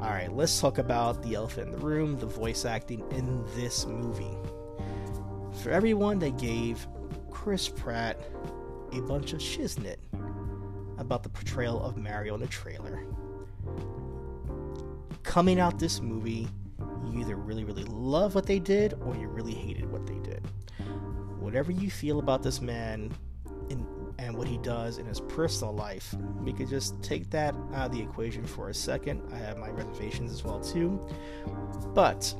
Alright, 0.00 0.32
let's 0.32 0.60
talk 0.60 0.78
about 0.78 1.22
the 1.22 1.34
elephant 1.34 1.68
in 1.68 1.72
the 1.72 1.78
room, 1.78 2.18
the 2.18 2.26
voice 2.26 2.64
acting 2.64 3.04
in 3.12 3.44
this 3.54 3.86
movie. 3.86 4.36
For 5.62 5.70
everyone 5.70 6.18
that 6.20 6.38
gave 6.38 6.86
Chris 7.30 7.68
Pratt 7.68 8.18
a 8.92 9.00
bunch 9.00 9.32
of 9.32 9.38
shiznit 9.38 9.96
about 10.98 11.22
the 11.22 11.28
portrayal 11.28 11.82
of 11.82 11.96
Mario 11.96 12.34
in 12.34 12.40
the 12.40 12.48
trailer, 12.48 13.04
coming 15.22 15.60
out 15.60 15.78
this 15.78 16.00
movie, 16.00 16.48
you 17.04 17.20
either 17.20 17.36
really, 17.36 17.64
really 17.64 17.84
love 17.84 18.34
what 18.34 18.46
they 18.46 18.58
did 18.58 18.94
or 19.04 19.14
you 19.14 19.28
really 19.28 19.54
hated 19.54 19.90
what 19.90 20.06
they 20.06 20.18
did. 20.18 20.44
Whatever 21.38 21.72
you 21.72 21.90
feel 21.90 22.18
about 22.18 22.42
this 22.42 22.60
man 22.60 23.12
and 24.22 24.36
what 24.36 24.46
he 24.46 24.56
does 24.58 24.98
in 24.98 25.06
his 25.06 25.20
personal 25.20 25.74
life, 25.74 26.14
we 26.42 26.52
could 26.52 26.68
just 26.68 27.02
take 27.02 27.28
that 27.30 27.54
out 27.74 27.86
of 27.86 27.92
the 27.92 28.00
equation 28.00 28.44
for 28.44 28.68
a 28.68 28.74
second. 28.74 29.20
I 29.32 29.36
have 29.38 29.58
my 29.58 29.70
reservations 29.70 30.30
as 30.30 30.44
well 30.44 30.60
too. 30.60 31.04
But 31.92 32.32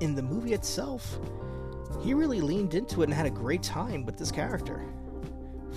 in 0.00 0.14
the 0.14 0.22
movie 0.22 0.52
itself, 0.52 1.18
he 2.02 2.14
really 2.14 2.40
leaned 2.40 2.74
into 2.74 3.02
it 3.02 3.04
and 3.04 3.14
had 3.14 3.26
a 3.26 3.30
great 3.30 3.62
time 3.62 4.04
with 4.04 4.16
this 4.18 4.32
character. 4.32 4.82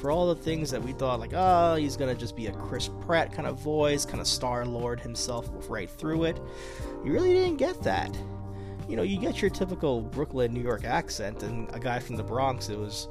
For 0.01 0.11
all 0.11 0.33
the 0.33 0.41
things 0.41 0.69
that 0.71 0.81
we 0.81 0.91
thought, 0.91 1.19
like, 1.19 1.33
oh, 1.33 1.75
he's 1.75 1.95
gonna 1.95 2.15
just 2.15 2.35
be 2.35 2.47
a 2.47 2.51
Chris 2.51 2.89
Pratt 3.01 3.31
kind 3.31 3.47
of 3.47 3.59
voice, 3.59 4.05
kind 4.05 4.19
of 4.19 4.27
Star 4.27 4.65
Lord 4.65 4.99
himself 4.99 5.49
right 5.69 5.89
through 5.89 6.25
it, 6.25 6.39
you 7.03 7.11
really 7.11 7.33
didn't 7.33 7.57
get 7.57 7.81
that. 7.83 8.15
You 8.89 8.95
know, 8.95 9.03
you 9.03 9.19
get 9.19 9.41
your 9.41 9.49
typical 9.49 10.01
Brooklyn, 10.01 10.53
New 10.53 10.61
York 10.61 10.83
accent, 10.83 11.43
and 11.43 11.69
a 11.75 11.79
guy 11.79 11.99
from 11.99 12.15
the 12.15 12.23
Bronx, 12.23 12.69
it 12.69 12.77
was 12.77 13.07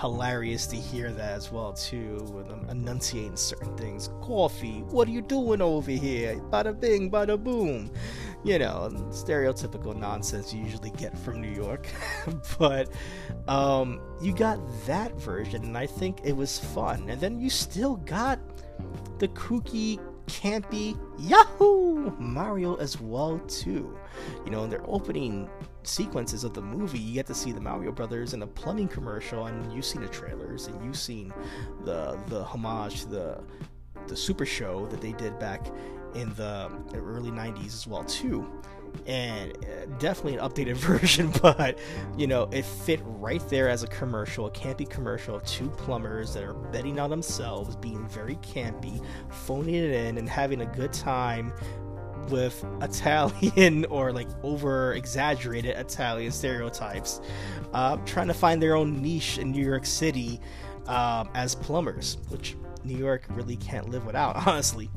hilarious 0.00 0.66
to 0.68 0.76
hear 0.76 1.12
that 1.12 1.32
as 1.32 1.52
well 1.52 1.72
too, 1.72 2.18
with 2.32 2.48
them 2.48 2.66
enunciating 2.70 3.36
certain 3.36 3.76
things. 3.76 4.08
Coffee, 4.20 4.80
what 4.90 5.08
are 5.08 5.10
you 5.10 5.20
doing 5.22 5.60
over 5.60 5.90
here? 5.90 6.36
Bada 6.50 6.78
bing, 6.78 7.10
bada 7.10 7.42
boom. 7.42 7.90
You 8.44 8.58
know, 8.58 8.90
stereotypical 9.10 9.96
nonsense 9.96 10.52
you 10.52 10.62
usually 10.62 10.90
get 10.90 11.16
from 11.18 11.40
New 11.40 11.50
York. 11.50 11.86
but 12.58 12.90
um, 13.48 14.00
you 14.20 14.34
got 14.34 14.58
that 14.86 15.14
version, 15.20 15.62
and 15.62 15.78
I 15.78 15.86
think 15.86 16.18
it 16.24 16.36
was 16.36 16.58
fun. 16.58 17.08
And 17.08 17.20
then 17.20 17.38
you 17.38 17.50
still 17.50 17.96
got 17.96 18.40
the 19.18 19.28
kooky 19.28 20.00
campy 20.26 20.98
Yahoo 21.18 22.10
Mario 22.18 22.76
as 22.76 23.00
well 23.00 23.38
too. 23.40 23.98
You 24.44 24.50
know, 24.50 24.64
in 24.64 24.70
their 24.70 24.84
opening 24.86 25.48
sequences 25.82 26.44
of 26.44 26.54
the 26.54 26.62
movie, 26.62 26.98
you 26.98 27.14
get 27.14 27.26
to 27.26 27.34
see 27.34 27.52
the 27.52 27.60
Mario 27.60 27.92
Brothers 27.92 28.34
in 28.34 28.42
a 28.42 28.46
plumbing 28.46 28.88
commercial, 28.88 29.46
and 29.46 29.72
you've 29.72 29.84
seen 29.84 30.02
the 30.02 30.08
trailers, 30.08 30.66
and 30.66 30.84
you've 30.84 30.98
seen 30.98 31.32
the 31.84 32.18
the 32.26 32.42
homage 32.44 33.02
to 33.02 33.08
the 33.08 33.44
the 34.08 34.16
Super 34.16 34.46
Show 34.46 34.86
that 34.86 35.00
they 35.00 35.12
did 35.12 35.38
back 35.38 35.66
in 36.14 36.34
the 36.34 36.70
early 36.94 37.30
90s 37.30 37.66
as 37.66 37.86
well 37.86 38.04
too 38.04 38.46
and 39.06 39.52
uh, 39.56 39.86
definitely 39.98 40.36
an 40.36 40.40
updated 40.40 40.74
version 40.76 41.32
but 41.42 41.78
you 42.16 42.26
know 42.26 42.48
it 42.52 42.64
fit 42.64 43.00
right 43.04 43.46
there 43.48 43.68
as 43.68 43.82
a 43.82 43.86
commercial 43.88 44.46
a 44.46 44.50
campy 44.50 44.88
commercial 44.88 45.40
two 45.40 45.68
plumbers 45.70 46.34
that 46.34 46.44
are 46.44 46.54
betting 46.54 47.00
on 47.00 47.10
themselves 47.10 47.74
being 47.76 48.06
very 48.08 48.36
campy 48.36 49.04
phoning 49.30 49.74
it 49.74 49.90
in 49.90 50.18
and 50.18 50.28
having 50.28 50.60
a 50.60 50.66
good 50.66 50.92
time 50.92 51.52
with 52.28 52.64
Italian 52.80 53.84
or 53.90 54.12
like 54.12 54.28
over 54.42 54.94
exaggerated 54.94 55.76
Italian 55.76 56.30
stereotypes, 56.32 57.20
uh, 57.72 57.96
trying 58.06 58.28
to 58.28 58.34
find 58.34 58.62
their 58.62 58.76
own 58.76 59.00
niche 59.02 59.38
in 59.38 59.50
New 59.50 59.64
York 59.64 59.86
City 59.86 60.40
uh, 60.86 61.24
as 61.34 61.54
plumbers, 61.54 62.18
which 62.28 62.56
New 62.84 62.96
York 62.96 63.24
really 63.30 63.56
can't 63.56 63.88
live 63.88 64.04
without, 64.06 64.36
honestly. 64.46 64.90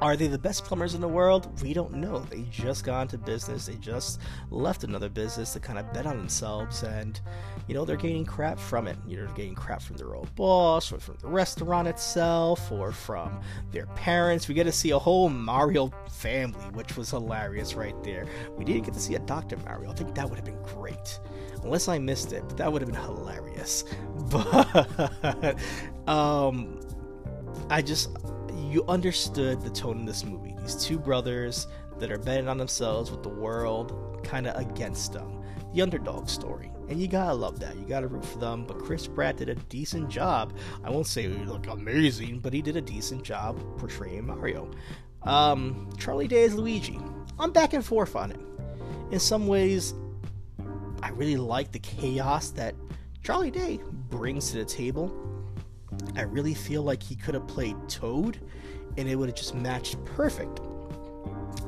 Are 0.00 0.16
they 0.16 0.28
the 0.28 0.38
best 0.38 0.64
plumbers 0.64 0.94
in 0.94 1.00
the 1.00 1.08
world? 1.08 1.60
We 1.60 1.74
don't 1.74 1.94
know. 1.94 2.20
They 2.20 2.42
just 2.50 2.84
got 2.84 3.02
into 3.02 3.18
business. 3.18 3.66
They 3.66 3.74
just 3.74 4.20
left 4.50 4.84
another 4.84 5.08
business 5.08 5.52
to 5.54 5.60
kind 5.60 5.78
of 5.78 5.92
bet 5.92 6.06
on 6.06 6.16
themselves, 6.16 6.84
and 6.84 7.20
you 7.66 7.74
know 7.74 7.84
they're 7.84 7.96
gaining 7.96 8.24
crap 8.24 8.60
from 8.60 8.86
it. 8.86 8.96
You 9.08 9.16
know, 9.16 9.26
they're 9.26 9.34
getting 9.34 9.56
crap 9.56 9.82
from 9.82 9.96
their 9.96 10.14
old 10.14 10.32
boss, 10.36 10.92
or 10.92 11.00
from 11.00 11.16
the 11.20 11.26
restaurant 11.26 11.88
itself, 11.88 12.70
or 12.70 12.92
from 12.92 13.40
their 13.72 13.86
parents. 13.86 14.46
We 14.46 14.54
get 14.54 14.64
to 14.64 14.72
see 14.72 14.90
a 14.90 14.98
whole 14.98 15.28
Mario 15.28 15.92
family, 16.10 16.64
which 16.72 16.96
was 16.96 17.10
hilarious 17.10 17.74
right 17.74 18.00
there. 18.04 18.26
We 18.56 18.64
didn't 18.64 18.84
get 18.84 18.94
to 18.94 19.00
see 19.00 19.16
a 19.16 19.20
Dr. 19.20 19.56
Mario. 19.58 19.90
I 19.90 19.94
think 19.94 20.14
that 20.14 20.28
would 20.28 20.36
have 20.36 20.44
been 20.44 20.62
great, 20.62 21.18
unless 21.64 21.88
I 21.88 21.98
missed 21.98 22.32
it. 22.32 22.44
But 22.46 22.56
that 22.58 22.72
would 22.72 22.82
have 22.82 22.90
been 22.90 23.02
hilarious. 23.02 23.84
But 24.28 25.56
um, 26.06 26.80
I 27.70 27.80
just 27.80 28.10
you 28.68 28.84
understood 28.88 29.62
the 29.62 29.70
tone 29.70 29.98
in 29.98 30.04
this 30.04 30.24
movie. 30.24 30.54
These 30.60 30.76
two 30.76 30.98
brothers 30.98 31.66
that 31.98 32.12
are 32.12 32.18
betting 32.18 32.48
on 32.48 32.58
themselves 32.58 33.10
with 33.10 33.22
the 33.22 33.28
world 33.28 34.20
kind 34.24 34.46
of 34.46 34.56
against 34.56 35.12
them. 35.12 35.42
The 35.74 35.82
underdog 35.82 36.28
story. 36.28 36.70
And 36.88 37.00
you 37.00 37.08
gotta 37.08 37.34
love 37.34 37.60
that. 37.60 37.76
You 37.76 37.84
gotta 37.86 38.08
root 38.08 38.24
for 38.24 38.38
them. 38.38 38.64
But 38.66 38.78
Chris 38.78 39.06
Pratt 39.06 39.36
did 39.36 39.48
a 39.48 39.54
decent 39.54 40.08
job. 40.08 40.52
I 40.84 40.90
won't 40.90 41.06
say 41.06 41.22
he 41.22 41.44
looked 41.44 41.66
amazing, 41.66 42.40
but 42.40 42.52
he 42.52 42.62
did 42.62 42.76
a 42.76 42.80
decent 42.80 43.22
job 43.22 43.58
portraying 43.78 44.26
Mario. 44.26 44.70
Um, 45.22 45.90
Charlie 45.98 46.28
Day 46.28 46.42
is 46.42 46.54
Luigi. 46.54 46.98
I'm 47.38 47.52
back 47.52 47.72
and 47.72 47.84
forth 47.84 48.16
on 48.16 48.32
it. 48.32 48.40
In 49.10 49.18
some 49.18 49.46
ways, 49.46 49.94
I 51.02 51.10
really 51.10 51.36
like 51.36 51.72
the 51.72 51.78
chaos 51.78 52.50
that 52.50 52.74
Charlie 53.22 53.50
Day 53.50 53.80
brings 54.10 54.50
to 54.50 54.58
the 54.58 54.64
table 54.64 55.12
I 56.16 56.22
really 56.22 56.54
feel 56.54 56.82
like 56.82 57.02
he 57.02 57.14
could 57.14 57.34
have 57.34 57.46
played 57.46 57.76
Toad 57.88 58.40
and 58.98 59.08
it 59.08 59.16
would 59.16 59.28
have 59.28 59.36
just 59.36 59.54
matched 59.54 60.04
perfect. 60.04 60.60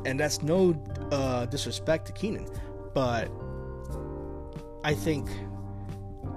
And 0.04 0.18
that's 0.18 0.42
no 0.42 0.74
uh, 1.12 1.46
disrespect 1.46 2.06
to 2.06 2.12
Keegan, 2.12 2.46
but 2.92 3.30
I 4.84 4.94
think 4.94 5.30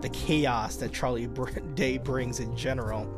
the 0.01 0.09
chaos 0.09 0.75
that 0.77 0.93
Charlie 0.93 1.27
Day 1.75 1.97
brings 1.97 2.39
in 2.39 2.55
general 2.55 3.09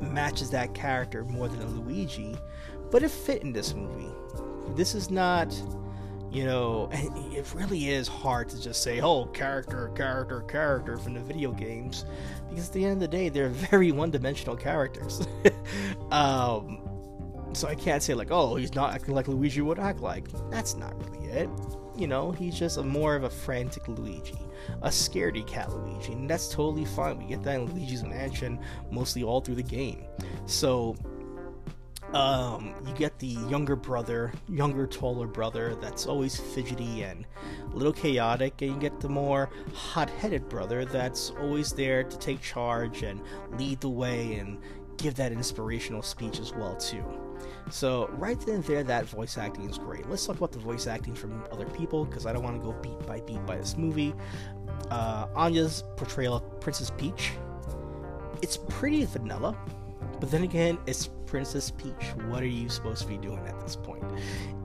matches 0.00 0.50
that 0.50 0.74
character 0.74 1.24
more 1.24 1.48
than 1.48 1.64
Luigi, 1.80 2.36
but 2.90 3.02
it 3.02 3.10
fit 3.10 3.42
in 3.42 3.52
this 3.52 3.74
movie. 3.74 4.12
This 4.76 4.94
is 4.94 5.10
not 5.10 5.52
you 6.30 6.44
know, 6.44 6.90
it 6.92 7.52
really 7.54 7.88
is 7.88 8.06
hard 8.06 8.50
to 8.50 8.60
just 8.60 8.82
say, 8.82 9.00
oh, 9.00 9.24
character, 9.26 9.90
character, 9.94 10.42
character 10.42 10.96
from 10.98 11.14
the 11.14 11.20
video 11.20 11.52
games, 11.52 12.04
because 12.50 12.68
at 12.68 12.74
the 12.74 12.84
end 12.84 12.94
of 12.94 13.00
the 13.00 13.08
day, 13.08 13.28
they're 13.28 13.48
very 13.70 13.92
one 13.92 14.10
dimensional 14.10 14.56
characters. 14.56 15.26
um, 16.10 16.87
so 17.52 17.68
I 17.68 17.74
can't 17.74 18.02
say, 18.02 18.14
like, 18.14 18.30
oh, 18.30 18.56
he's 18.56 18.74
not 18.74 18.94
acting 18.94 19.14
like 19.14 19.28
Luigi 19.28 19.60
would 19.60 19.78
act 19.78 20.00
like. 20.00 20.28
That's 20.50 20.76
not 20.76 20.94
really 21.04 21.26
it. 21.28 21.50
You 21.96 22.06
know, 22.06 22.30
he's 22.30 22.58
just 22.58 22.78
a 22.78 22.82
more 22.82 23.16
of 23.16 23.24
a 23.24 23.30
frantic 23.30 23.88
Luigi, 23.88 24.38
a 24.82 24.88
scaredy 24.88 25.46
cat 25.46 25.72
Luigi, 25.72 26.12
and 26.12 26.30
that's 26.30 26.48
totally 26.48 26.84
fine. 26.84 27.18
We 27.18 27.26
get 27.26 27.42
that 27.42 27.56
in 27.56 27.66
Luigi's 27.74 28.04
Mansion 28.04 28.60
mostly 28.90 29.22
all 29.22 29.40
through 29.40 29.56
the 29.56 29.62
game. 29.62 30.04
So 30.46 30.96
um, 32.12 32.74
you 32.86 32.94
get 32.94 33.18
the 33.18 33.26
younger 33.26 33.76
brother, 33.76 34.32
younger, 34.48 34.86
taller 34.86 35.26
brother 35.26 35.74
that's 35.74 36.06
always 36.06 36.38
fidgety 36.38 37.02
and 37.02 37.26
a 37.72 37.76
little 37.76 37.92
chaotic, 37.92 38.62
and 38.62 38.74
you 38.74 38.78
get 38.78 39.00
the 39.00 39.08
more 39.08 39.50
hot 39.74 40.08
headed 40.08 40.48
brother 40.48 40.84
that's 40.84 41.30
always 41.40 41.72
there 41.72 42.04
to 42.04 42.18
take 42.18 42.40
charge 42.40 43.02
and 43.02 43.20
lead 43.58 43.80
the 43.80 43.88
way 43.88 44.36
and 44.36 44.58
give 44.96 45.14
that 45.16 45.32
inspirational 45.32 46.02
speech 46.02 46.40
as 46.40 46.52
well 46.54 46.76
too. 46.76 47.04
So 47.70 48.08
right 48.14 48.40
then 48.40 48.56
and 48.56 48.64
there, 48.64 48.82
that 48.82 49.06
voice 49.06 49.38
acting 49.38 49.68
is 49.68 49.78
great. 49.78 50.08
Let's 50.08 50.26
talk 50.26 50.36
about 50.36 50.52
the 50.52 50.58
voice 50.58 50.86
acting 50.86 51.14
from 51.14 51.44
other 51.52 51.66
people 51.66 52.04
because 52.04 52.26
I 52.26 52.32
don't 52.32 52.42
want 52.42 52.60
to 52.60 52.62
go 52.62 52.72
beat 52.80 53.06
by 53.06 53.20
beat 53.20 53.44
by 53.46 53.56
this 53.56 53.76
movie. 53.76 54.14
Uh, 54.90 55.26
Anya's 55.34 55.84
portrayal 55.96 56.36
of 56.36 56.60
Princess 56.60 56.90
Peach, 56.96 57.32
it's 58.42 58.56
pretty 58.56 59.04
vanilla, 59.04 59.56
but 60.20 60.30
then 60.30 60.44
again, 60.44 60.78
it's 60.86 61.10
Princess 61.26 61.70
Peach. 61.70 62.14
What 62.28 62.42
are 62.42 62.46
you 62.46 62.68
supposed 62.68 63.02
to 63.02 63.08
be 63.08 63.18
doing 63.18 63.46
at 63.46 63.60
this 63.60 63.76
point? 63.76 64.02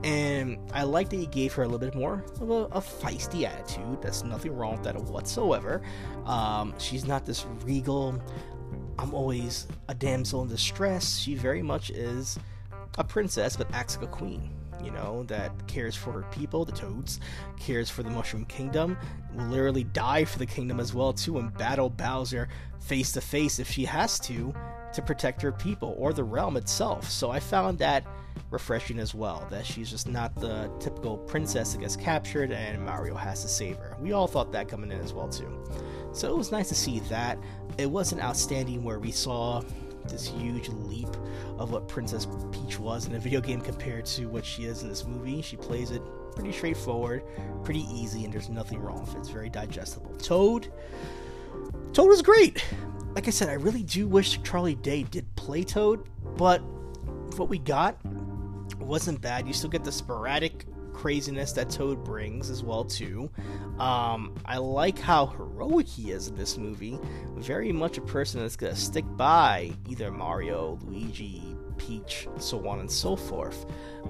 And 0.02 0.58
I 0.72 0.84
like 0.84 1.10
that 1.10 1.16
he 1.16 1.26
gave 1.26 1.52
her 1.54 1.62
a 1.62 1.66
little 1.66 1.78
bit 1.78 1.94
more 1.94 2.24
of 2.40 2.50
a, 2.50 2.64
a 2.76 2.80
feisty 2.80 3.44
attitude. 3.44 4.00
That's 4.00 4.24
nothing 4.24 4.56
wrong 4.56 4.72
with 4.72 4.84
that 4.84 4.96
whatsoever. 4.96 5.82
Um, 6.24 6.74
she's 6.78 7.06
not 7.06 7.26
this 7.26 7.44
regal, 7.64 8.20
I'm 8.98 9.12
always 9.12 9.66
a 9.88 9.94
damsel 9.94 10.42
in 10.42 10.48
distress. 10.48 11.18
She 11.18 11.34
very 11.34 11.62
much 11.62 11.90
is 11.90 12.38
a 12.98 13.04
princess, 13.04 13.56
but 13.56 13.72
acts 13.72 13.96
like 13.96 14.06
a 14.06 14.08
queen. 14.08 14.50
you 14.82 14.90
know, 14.90 15.24
that 15.24 15.66
cares 15.66 15.96
for 15.96 16.12
her 16.12 16.26
people, 16.30 16.64
the 16.64 16.72
toads, 16.72 17.20
cares 17.58 17.88
for 17.88 18.02
the 18.02 18.10
Mushroom 18.10 18.44
Kingdom, 18.44 18.96
will 19.34 19.46
literally 19.46 19.84
die 19.84 20.24
for 20.24 20.38
the 20.38 20.46
kingdom 20.46 20.78
as 20.78 20.92
well 20.94 21.12
too 21.12 21.38
and 21.38 21.56
battle 21.56 21.88
Bowser 21.88 22.48
face 22.80 23.12
to 23.12 23.20
face 23.20 23.58
if 23.58 23.70
she 23.70 23.84
has 23.84 24.18
to 24.20 24.54
to 24.92 25.02
protect 25.02 25.42
her 25.42 25.50
people 25.50 25.94
or 25.98 26.12
the 26.12 26.22
realm 26.22 26.56
itself. 26.56 27.08
So 27.08 27.30
I 27.30 27.40
found 27.40 27.78
that 27.78 28.04
refreshing 28.50 28.98
as 28.98 29.14
well 29.14 29.46
that 29.50 29.64
she's 29.64 29.90
just 29.90 30.06
not 30.08 30.34
the 30.36 30.70
typical 30.78 31.16
princess 31.16 31.72
that 31.72 31.80
gets 31.80 31.96
captured 31.96 32.52
and 32.52 32.84
Mario 32.84 33.14
has 33.14 33.42
to 33.42 33.48
save 33.48 33.76
her. 33.78 33.96
We 33.98 34.12
all 34.12 34.28
thought 34.28 34.52
that 34.52 34.68
coming 34.68 34.92
in 34.92 35.00
as 35.00 35.12
well 35.12 35.28
too. 35.28 35.64
So 36.12 36.28
it 36.28 36.36
was 36.36 36.52
nice 36.52 36.68
to 36.68 36.74
see 36.74 37.00
that. 37.00 37.38
It 37.78 37.90
wasn't 37.90 38.22
outstanding 38.22 38.84
where 38.84 39.00
we 39.00 39.10
saw 39.10 39.62
this 40.08 40.26
huge 40.26 40.68
leap 40.68 41.08
of 41.58 41.70
what 41.70 41.88
Princess 41.88 42.26
Peach 42.52 42.78
was 42.78 43.06
in 43.06 43.14
a 43.14 43.18
video 43.18 43.40
game 43.40 43.60
compared 43.60 44.06
to 44.06 44.26
what 44.26 44.44
she 44.44 44.64
is 44.64 44.82
in 44.82 44.88
this 44.88 45.04
movie. 45.04 45.42
She 45.42 45.56
plays 45.56 45.90
it 45.90 46.02
pretty 46.34 46.52
straightforward, 46.52 47.22
pretty 47.62 47.86
easy, 47.92 48.24
and 48.24 48.32
there's 48.32 48.48
nothing 48.48 48.80
wrong 48.80 49.00
with 49.00 49.14
it. 49.14 49.18
It's 49.18 49.28
very 49.28 49.48
digestible. 49.48 50.14
Toad, 50.16 50.72
Toad 51.92 52.08
was 52.08 52.22
great. 52.22 52.64
Like 53.14 53.28
I 53.28 53.30
said, 53.30 53.48
I 53.48 53.54
really 53.54 53.84
do 53.84 54.08
wish 54.08 54.42
Charlie 54.42 54.74
Day 54.74 55.04
did 55.04 55.32
play 55.36 55.62
Toad, 55.62 56.08
but 56.36 56.58
what 57.36 57.48
we 57.48 57.58
got 57.58 57.98
wasn't 58.78 59.20
bad. 59.20 59.46
You 59.46 59.52
still 59.52 59.70
get 59.70 59.84
the 59.84 59.92
sporadic 59.92 60.66
craziness 60.94 61.52
that 61.52 61.68
Toad 61.68 62.02
brings 62.04 62.48
as 62.48 62.62
well 62.62 62.84
too. 62.84 63.28
Um, 63.78 64.34
I 64.46 64.58
like 64.58 64.98
how 64.98 65.26
heroic 65.26 65.86
he 65.86 66.12
is 66.12 66.28
in 66.28 66.36
this 66.36 66.56
movie. 66.56 66.98
Very 67.36 67.72
much 67.72 67.98
a 67.98 68.00
person 68.00 68.40
that's 68.40 68.56
gonna 68.56 68.76
stick 68.76 69.04
by 69.16 69.72
either 69.88 70.10
Mario, 70.10 70.78
Luigi, 70.84 71.42
Peach, 71.76 72.28
so 72.38 72.66
on 72.68 72.80
and 72.80 72.90
so 72.90 73.16
forth. 73.16 73.66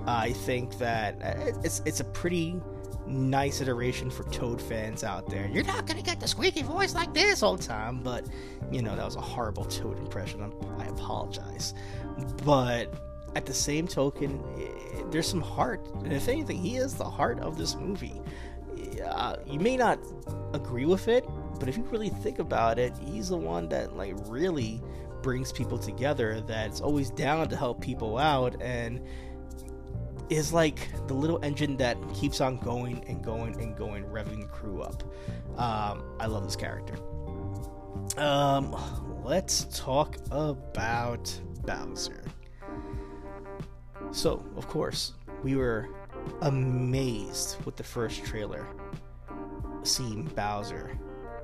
I 0.06 0.32
think 0.32 0.78
that 0.78 1.16
it's 1.64 1.80
it's 1.84 2.00
a 2.00 2.04
pretty 2.04 2.60
nice 3.06 3.60
iteration 3.60 4.10
for 4.10 4.24
Toad 4.24 4.60
fans 4.60 5.02
out 5.04 5.28
there. 5.28 5.48
You're 5.48 5.64
not 5.64 5.86
gonna 5.86 6.02
get 6.02 6.20
the 6.20 6.28
squeaky 6.28 6.62
voice 6.62 6.94
like 6.94 7.12
this 7.14 7.42
all 7.42 7.56
the 7.56 7.62
time, 7.62 8.02
but 8.02 8.26
you 8.70 8.82
know 8.82 8.94
that 8.94 9.04
was 9.04 9.16
a 9.16 9.20
horrible 9.20 9.64
Toad 9.64 9.98
impression. 9.98 10.52
I 10.78 10.86
apologize, 10.86 11.74
but 12.44 13.13
at 13.34 13.46
the 13.46 13.54
same 13.54 13.86
token, 13.86 14.42
eh, 14.58 15.02
there's 15.10 15.28
some 15.28 15.40
heart. 15.40 15.86
And 16.04 16.12
if 16.12 16.28
anything, 16.28 16.58
he 16.58 16.76
is 16.76 16.94
the 16.94 17.04
heart 17.04 17.38
of 17.40 17.56
this 17.56 17.74
movie. 17.76 18.20
Uh, 19.04 19.36
you 19.46 19.58
may 19.58 19.76
not 19.76 19.98
agree 20.52 20.86
with 20.86 21.08
it, 21.08 21.24
but 21.58 21.68
if 21.68 21.76
you 21.76 21.84
really 21.84 22.08
think 22.08 22.38
about 22.38 22.78
it, 22.78 22.92
he's 22.98 23.28
the 23.28 23.36
one 23.36 23.68
that 23.68 23.96
like 23.96 24.14
really 24.26 24.80
brings 25.22 25.52
people 25.52 25.78
together. 25.78 26.40
That's 26.40 26.80
always 26.80 27.10
down 27.10 27.48
to 27.48 27.56
help 27.56 27.80
people 27.80 28.18
out 28.18 28.60
and 28.60 29.00
is 30.30 30.52
like 30.52 30.88
the 31.06 31.14
little 31.14 31.38
engine 31.42 31.76
that 31.76 31.96
keeps 32.14 32.40
on 32.40 32.58
going 32.58 33.04
and 33.08 33.22
going 33.22 33.60
and 33.60 33.76
going, 33.76 34.04
revving 34.04 34.40
the 34.40 34.46
crew 34.46 34.82
up. 34.82 35.02
Um, 35.58 36.02
I 36.18 36.26
love 36.26 36.44
this 36.44 36.56
character. 36.56 36.96
Um, 38.16 38.76
let's 39.24 39.66
talk 39.70 40.16
about 40.30 41.40
Bowser. 41.64 42.22
So, 44.12 44.44
of 44.56 44.68
course, 44.68 45.12
we 45.42 45.56
were 45.56 45.88
amazed 46.42 47.64
with 47.64 47.76
the 47.76 47.84
first 47.84 48.24
trailer, 48.24 48.66
seeing 49.82 50.24
Bowser 50.24 50.98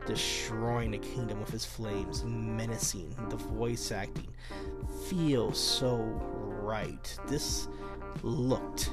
destroying 0.07 0.91
the 0.91 0.99
kingdom 0.99 1.41
with 1.41 1.51
his 1.51 1.65
flames, 1.65 2.25
menacing, 2.25 3.15
the 3.29 3.37
voice 3.37 3.93
acting 3.93 4.27
feels 5.09 5.59
so 5.59 5.99
right. 6.63 7.17
This 7.27 7.69
looked, 8.23 8.91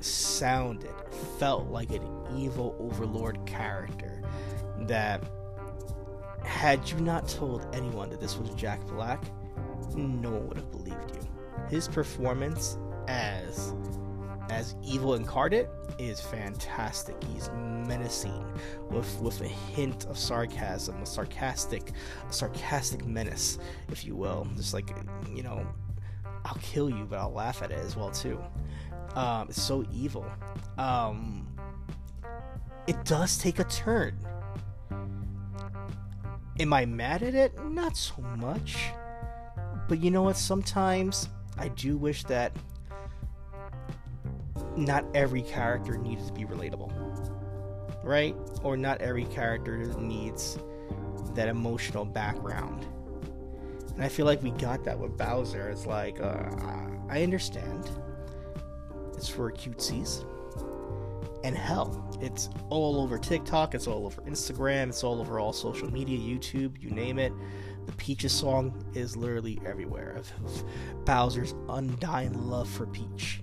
sounded, 0.00 0.94
felt 1.38 1.68
like 1.68 1.90
an 1.90 2.02
evil 2.36 2.76
overlord 2.78 3.44
character 3.46 4.22
that 4.82 5.22
had 6.44 6.88
you 6.88 6.98
not 6.98 7.28
told 7.28 7.66
anyone 7.74 8.10
that 8.10 8.20
this 8.20 8.36
was 8.36 8.50
Jack 8.50 8.84
Black, 8.88 9.22
no 9.94 10.30
one 10.30 10.48
would 10.48 10.56
have 10.56 10.70
believed 10.70 11.14
you. 11.14 11.20
His 11.68 11.86
performance 11.86 12.78
as 13.10 13.74
as 14.50 14.74
evil 14.82 15.14
incarnate 15.14 15.68
is 15.98 16.20
fantastic. 16.20 17.16
He's 17.34 17.50
menacing 17.50 18.44
with 18.90 19.20
with 19.20 19.40
a 19.40 19.48
hint 19.48 20.06
of 20.06 20.16
sarcasm, 20.16 21.02
a 21.02 21.06
sarcastic, 21.06 21.92
a 22.28 22.32
sarcastic 22.32 23.04
menace, 23.04 23.58
if 23.90 24.04
you 24.04 24.14
will. 24.14 24.46
Just 24.56 24.74
like 24.74 24.90
you 25.34 25.42
know, 25.42 25.66
I'll 26.44 26.58
kill 26.62 26.88
you, 26.88 27.06
but 27.08 27.18
I'll 27.18 27.32
laugh 27.32 27.62
at 27.62 27.70
it 27.70 27.78
as 27.78 27.96
well 27.96 28.10
too. 28.10 28.42
Um, 29.14 29.48
it's 29.48 29.62
so 29.62 29.84
evil. 29.92 30.26
Um, 30.78 31.46
it 32.86 33.04
does 33.04 33.38
take 33.38 33.58
a 33.58 33.64
turn. 33.64 34.14
Am 36.58 36.72
I 36.72 36.84
mad 36.84 37.22
at 37.22 37.34
it? 37.34 37.52
Not 37.64 37.96
so 37.96 38.20
much. 38.36 38.90
But 39.88 40.00
you 40.00 40.10
know 40.10 40.22
what? 40.22 40.36
Sometimes 40.36 41.28
I 41.58 41.68
do 41.68 41.96
wish 41.96 42.24
that 42.24 42.52
not 44.76 45.04
every 45.14 45.42
character 45.42 45.96
needs 45.96 46.26
to 46.26 46.32
be 46.32 46.44
relatable, 46.44 46.92
right? 48.02 48.34
Or 48.62 48.76
not 48.76 49.00
every 49.00 49.24
character 49.26 49.76
needs 49.98 50.58
that 51.34 51.48
emotional 51.48 52.04
background. 52.04 52.86
And 53.94 54.02
I 54.02 54.08
feel 54.08 54.26
like 54.26 54.42
we 54.42 54.50
got 54.52 54.84
that 54.84 54.98
with 54.98 55.16
Bowser. 55.16 55.68
It's 55.68 55.86
like, 55.86 56.20
uh, 56.20 56.48
I 57.08 57.22
understand. 57.22 57.90
It's 59.14 59.28
for 59.28 59.50
cutesies. 59.52 60.24
And 61.42 61.56
hell, 61.56 62.18
it's 62.20 62.50
all 62.68 63.00
over 63.00 63.18
TikTok, 63.18 63.74
it's 63.74 63.86
all 63.86 64.04
over 64.04 64.20
Instagram, 64.22 64.88
it's 64.88 65.02
all 65.02 65.20
over 65.20 65.40
all 65.40 65.54
social 65.54 65.90
media, 65.90 66.18
YouTube, 66.18 66.80
you 66.82 66.90
name 66.90 67.18
it. 67.18 67.32
The 67.86 67.92
Peaches 67.92 68.32
song 68.32 68.84
is 68.94 69.16
literally 69.16 69.58
everywhere 69.64 70.16
of, 70.16 70.30
Bowser's 71.06 71.54
undying 71.68 72.34
love 72.48 72.68
for 72.68 72.86
Peach 72.86 73.40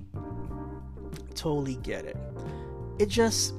totally 1.36 1.76
get 1.76 2.06
it. 2.06 2.18
It 3.00 3.10
just, 3.10 3.54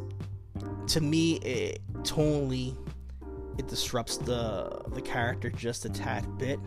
to 0.88 1.00
me, 1.00 1.36
it 1.36 1.80
totally 2.04 2.76
it 3.58 3.66
disrupts 3.66 4.16
the 4.16 4.82
the 4.94 5.02
character 5.02 5.50
just 5.50 5.84
a 5.84 5.88
tad 5.90 6.38
bit. 6.38 6.60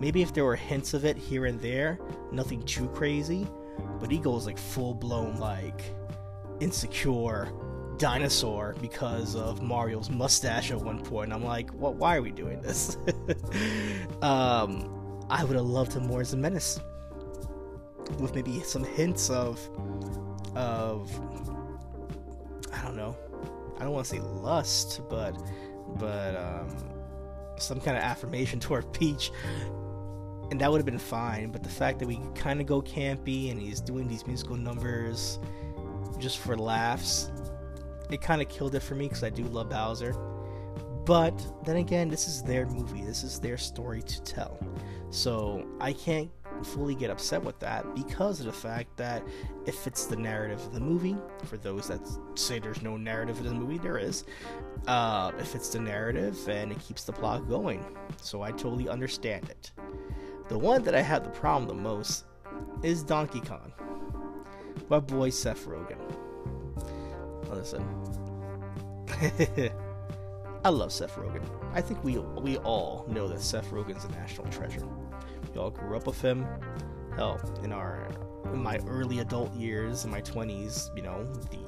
Maybe 0.00 0.22
if 0.22 0.32
there 0.32 0.44
were 0.44 0.56
hints 0.56 0.94
of 0.94 1.04
it 1.04 1.16
here 1.16 1.46
and 1.46 1.60
there, 1.60 1.98
nothing 2.32 2.62
too 2.62 2.88
crazy, 2.88 3.46
but 4.00 4.10
he 4.10 4.18
goes 4.18 4.46
like 4.46 4.58
full 4.58 4.94
blown 4.94 5.36
like 5.36 5.82
insecure 6.60 7.52
dinosaur 7.98 8.74
because 8.80 9.36
of 9.36 9.62
Mario's 9.62 10.10
mustache 10.10 10.70
at 10.70 10.80
one 10.80 11.02
point. 11.02 11.32
I'm 11.32 11.44
like, 11.44 11.70
what? 11.70 11.96
Why 11.96 12.16
are 12.16 12.22
we 12.22 12.30
doing 12.30 12.60
this? 12.62 12.96
um, 14.22 15.26
I 15.30 15.44
would 15.44 15.56
have 15.56 15.66
loved 15.66 15.94
him 15.94 16.06
more 16.06 16.20
as 16.20 16.32
a 16.32 16.36
menace, 16.36 16.80
with 18.18 18.34
maybe 18.34 18.60
some 18.62 18.84
hints 18.84 19.30
of 19.30 19.60
of 20.54 21.10
I 22.72 22.82
don't 22.82 22.96
know. 22.96 23.16
I 23.78 23.84
don't 23.84 23.92
want 23.92 24.06
to 24.06 24.10
say 24.10 24.20
lust, 24.20 25.00
but 25.08 25.36
but 25.98 26.36
um, 26.36 26.76
some 27.58 27.80
kind 27.80 27.96
of 27.96 28.02
affirmation 28.02 28.60
toward 28.60 28.92
Peach, 28.92 29.30
and 30.50 30.60
that 30.60 30.70
would 30.70 30.78
have 30.78 30.86
been 30.86 30.98
fine. 30.98 31.50
But 31.50 31.62
the 31.62 31.68
fact 31.68 31.98
that 32.00 32.06
we 32.06 32.20
kind 32.34 32.60
of 32.60 32.66
go 32.66 32.82
campy 32.82 33.50
and 33.50 33.60
he's 33.60 33.80
doing 33.80 34.08
these 34.08 34.26
musical 34.26 34.56
numbers 34.56 35.38
just 36.18 36.38
for 36.38 36.56
laughs, 36.56 37.30
it 38.10 38.20
kind 38.20 38.40
of 38.40 38.48
killed 38.48 38.74
it 38.74 38.80
for 38.80 38.94
me 38.94 39.08
because 39.08 39.24
I 39.24 39.30
do 39.30 39.44
love 39.44 39.70
Bowser. 39.70 40.14
But 41.04 41.34
then 41.66 41.76
again, 41.76 42.08
this 42.08 42.26
is 42.26 42.42
their 42.42 42.66
movie. 42.66 43.02
This 43.02 43.24
is 43.24 43.38
their 43.38 43.58
story 43.58 44.02
to 44.02 44.22
tell. 44.22 44.58
So 45.10 45.66
I 45.80 45.92
can't 45.92 46.30
fully 46.62 46.94
get 46.94 47.10
upset 47.10 47.42
with 47.42 47.58
that 47.60 47.94
because 47.94 48.40
of 48.40 48.46
the 48.46 48.52
fact 48.52 48.96
that 48.96 49.22
it 49.66 49.74
fits 49.74 50.06
the 50.06 50.16
narrative 50.16 50.60
of 50.60 50.72
the 50.72 50.80
movie. 50.80 51.16
For 51.44 51.56
those 51.56 51.88
that 51.88 52.00
say 52.34 52.58
there's 52.58 52.82
no 52.82 52.96
narrative 52.96 53.38
in 53.38 53.44
the 53.44 53.54
movie, 53.54 53.78
there 53.78 53.98
is. 53.98 54.24
Uh, 54.86 55.32
it 55.38 55.46
fits 55.46 55.70
the 55.70 55.80
narrative 55.80 56.38
and 56.48 56.70
it 56.72 56.78
keeps 56.80 57.04
the 57.04 57.12
plot 57.12 57.48
going. 57.48 57.84
So 58.20 58.42
I 58.42 58.50
totally 58.50 58.88
understand 58.88 59.48
it. 59.48 59.72
The 60.48 60.58
one 60.58 60.82
that 60.82 60.94
I 60.94 61.00
have 61.00 61.24
the 61.24 61.30
problem 61.30 61.66
the 61.66 61.74
most 61.74 62.24
is 62.82 63.02
Donkey 63.02 63.40
Kong. 63.40 63.72
My 64.88 65.00
boy 65.00 65.30
Seth 65.30 65.66
Rogen. 65.66 65.98
Listen. 67.50 67.84
I 70.64 70.70
love 70.70 70.92
Seth 70.92 71.14
Rogen. 71.16 71.42
I 71.72 71.80
think 71.80 72.02
we 72.04 72.18
we 72.18 72.56
all 72.58 73.06
know 73.08 73.28
that 73.28 73.40
Seth 73.40 73.70
Rogen's 73.70 74.04
a 74.04 74.08
national 74.08 74.46
treasure. 74.48 74.86
We 75.52 75.60
all 75.60 75.70
grew 75.70 75.96
up 75.96 76.06
with 76.06 76.20
him. 76.20 76.46
Hell, 77.16 77.40
in 77.62 77.72
our 77.72 78.08
in 78.52 78.62
my 78.62 78.78
early 78.86 79.20
adult 79.20 79.54
years, 79.54 80.04
in 80.04 80.10
my 80.10 80.20
twenties, 80.20 80.90
you 80.96 81.02
know, 81.02 81.24
the 81.50 81.58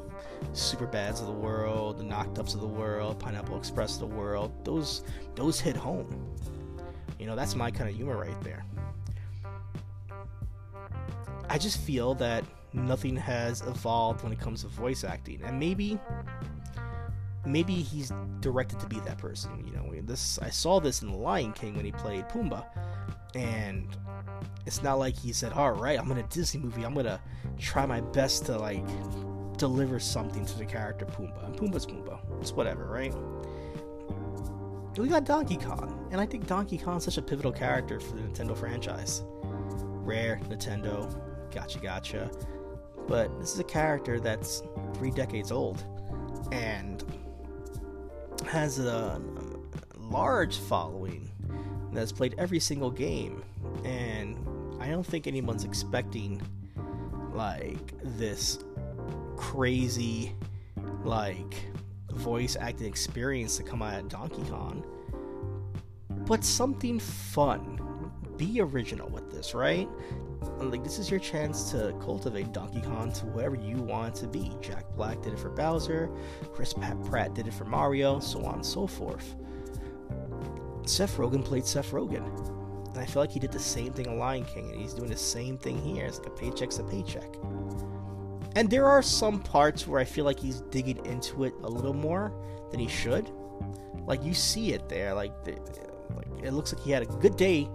super 0.53 0.87
bads 0.87 1.21
of 1.21 1.27
the 1.27 1.33
world, 1.33 1.99
the 1.99 2.05
knocked 2.05 2.39
ups 2.39 2.55
of 2.55 2.61
the 2.61 2.67
world, 2.67 3.19
Pineapple 3.19 3.57
Express 3.57 3.95
of 3.95 4.01
the 4.01 4.15
world, 4.15 4.53
those 4.65 5.03
those 5.35 5.61
hit 5.61 5.77
home. 5.77 6.09
You 7.19 7.27
know, 7.27 7.37
that's 7.37 7.55
my 7.55 7.71
kind 7.71 7.89
of 7.89 7.97
humor 7.97 8.17
right 8.17 8.41
there. 8.43 8.65
I 11.49 11.59
just 11.59 11.81
feel 11.81 12.15
that 12.17 12.45
nothing 12.73 13.17
has 13.17 13.63
evolved 13.63 14.23
when 14.23 14.33
it 14.33 14.41
comes 14.41 14.63
to 14.63 14.69
voice 14.69 15.05
acting, 15.05 15.41
and 15.45 15.59
maybe 15.59 15.99
maybe 17.45 17.75
he's 17.75 18.13
directed 18.41 18.81
to 18.81 18.87
be 18.87 19.01
that 19.01 19.19
person. 19.19 19.65
You 19.65 19.73
know, 19.73 20.03
this 20.03 20.39
I 20.41 20.51
saw 20.51 20.81
this 20.81 21.03
in 21.03 21.11
The 21.11 21.17
Lion 21.17 21.53
King 21.53 21.75
when 21.75 21.85
he 21.85 21.93
played 21.93 22.29
Pumbaa, 22.29 22.65
and 23.35 23.89
it's 24.67 24.83
not 24.83 24.99
like 24.99 25.17
he 25.17 25.33
said, 25.33 25.53
"All 25.53 25.73
right, 25.73 25.99
I'm 25.99 26.11
in 26.11 26.19
a 26.19 26.23
Disney 26.25 26.61
movie. 26.61 26.85
I'm 26.85 26.95
gonna 26.95 27.21
try 27.59 27.87
my 27.87 28.01
best 28.01 28.47
to 28.47 28.59
like 28.59 28.85
deliver 29.57 29.99
something 29.99 30.45
to 30.45 30.59
the 30.59 30.65
character 30.65 31.07
Pumbaa." 31.07 31.47
And 31.47 31.57
Pumbaa's 31.57 31.87
Pumbaa. 31.87 32.19
It's 32.41 32.53
whatever, 32.53 32.87
right? 32.87 33.15
We 34.99 35.09
got 35.09 35.25
Donkey 35.25 35.59
Kong, 35.59 36.09
and 36.11 36.21
I 36.21 36.27
think 36.27 36.47
Donkey 36.47 36.79
Kong's 36.79 37.05
such 37.05 37.19
a 37.19 37.23
pivotal 37.23 37.53
character 37.53 38.01
for 38.01 38.17
the 38.17 38.23
Nintendo 38.23 38.57
franchise. 38.57 39.23
Rare, 39.43 40.41
Nintendo, 40.49 41.15
gotcha, 41.55 41.79
gotcha. 41.79 42.31
But 43.07 43.39
this 43.39 43.53
is 43.53 43.59
a 43.59 43.65
character 43.65 44.19
that's 44.19 44.63
three 44.95 45.11
decades 45.11 45.53
old, 45.53 45.85
and 46.51 47.05
has 48.47 48.79
a, 48.79 49.21
a 49.21 49.99
large 49.99 50.57
following 50.59 51.31
that's 51.97 52.13
played 52.13 52.35
every 52.39 52.61
single 52.61 52.91
game, 52.91 53.43
and 53.85 54.37
I 54.81 54.89
don't 54.89 55.07
think 55.07 55.27
anyone's 55.27 55.65
expecting 55.65 56.43
like 57.33 57.95
this 58.03 58.59
crazy 59.37 60.35
like 61.05 61.57
voice 62.13 62.57
acting 62.59 62.87
experience 62.87 63.57
to 63.57 63.63
come 63.63 63.83
out 63.83 63.99
of 64.01 64.09
Donkey 64.09 64.43
Kong. 64.51 64.85
But 66.11 66.45
something 66.45 66.99
fun. 66.99 67.81
Be 68.37 68.61
original 68.61 69.09
with 69.09 69.31
this, 69.31 69.55
right? 69.55 69.89
Like 70.59 70.85
this 70.85 70.99
is 70.99 71.11
your 71.11 71.21
chance 71.21 71.71
to 71.71 71.95
cultivate 72.01 72.53
Donkey 72.53 72.83
Kong 72.83 73.13
to 73.13 73.27
whoever 73.27 73.57
you 73.57 73.77
want 73.77 74.17
it 74.17 74.21
to 74.21 74.27
be. 74.27 74.53
Jack 74.61 74.85
Black 74.97 75.23
did 75.23 75.33
it 75.33 75.39
for 75.39 75.51
Bowser, 75.51 76.11
Chris 76.53 76.75
Pratt 76.75 77.35
did 77.35 77.47
it 77.47 77.55
for 77.55 77.65
Mario, 77.65 78.21
so 78.21 78.45
on 78.45 78.57
and 78.57 78.67
so 78.67 78.87
forth. 78.87 79.35
Seth 80.89 81.17
Rogen 81.17 81.45
played 81.45 81.67
Seth 81.67 81.91
Rogen. 81.93 82.25
And 82.89 82.99
I 82.99 83.05
feel 83.05 83.23
like 83.23 83.31
he 83.31 83.41
did 83.41 83.53
the 83.53 83.59
same 83.59 83.93
thing 83.93 84.07
in 84.07 84.19
Lion 84.19 84.45
King, 84.45 84.71
and 84.71 84.81
he's 84.81 84.95
doing 84.95 85.11
the 85.11 85.17
same 85.17 85.59
thing 85.59 85.79
here. 85.83 86.07
It's 86.07 86.19
like 86.19 86.29
a 86.29 86.31
paycheck's 86.31 86.79
a 86.79 86.85
paycheck. 86.85 87.37
And 88.57 88.71
there 88.71 88.87
are 88.87 89.03
some 89.03 89.41
parts 89.41 89.87
where 89.87 90.01
I 90.01 90.05
feel 90.05 90.25
like 90.25 90.41
he's 90.41 90.63
digging 90.71 91.05
into 91.05 91.45
it 91.45 91.53
a 91.63 91.69
little 91.69 91.93
more 91.93 92.33
than 92.71 92.81
he 92.81 92.89
should. 92.89 93.31
Like 94.07 94.25
you 94.25 94.33
see 94.33 94.73
it 94.73 94.89
there, 94.89 95.13
like, 95.13 95.45
the, 95.45 95.53
like 96.15 96.27
it 96.43 96.53
looks 96.53 96.73
like 96.73 96.83
he 96.83 96.91
had 96.91 97.03
a 97.03 97.07
good 97.07 97.37
day, 97.37 97.69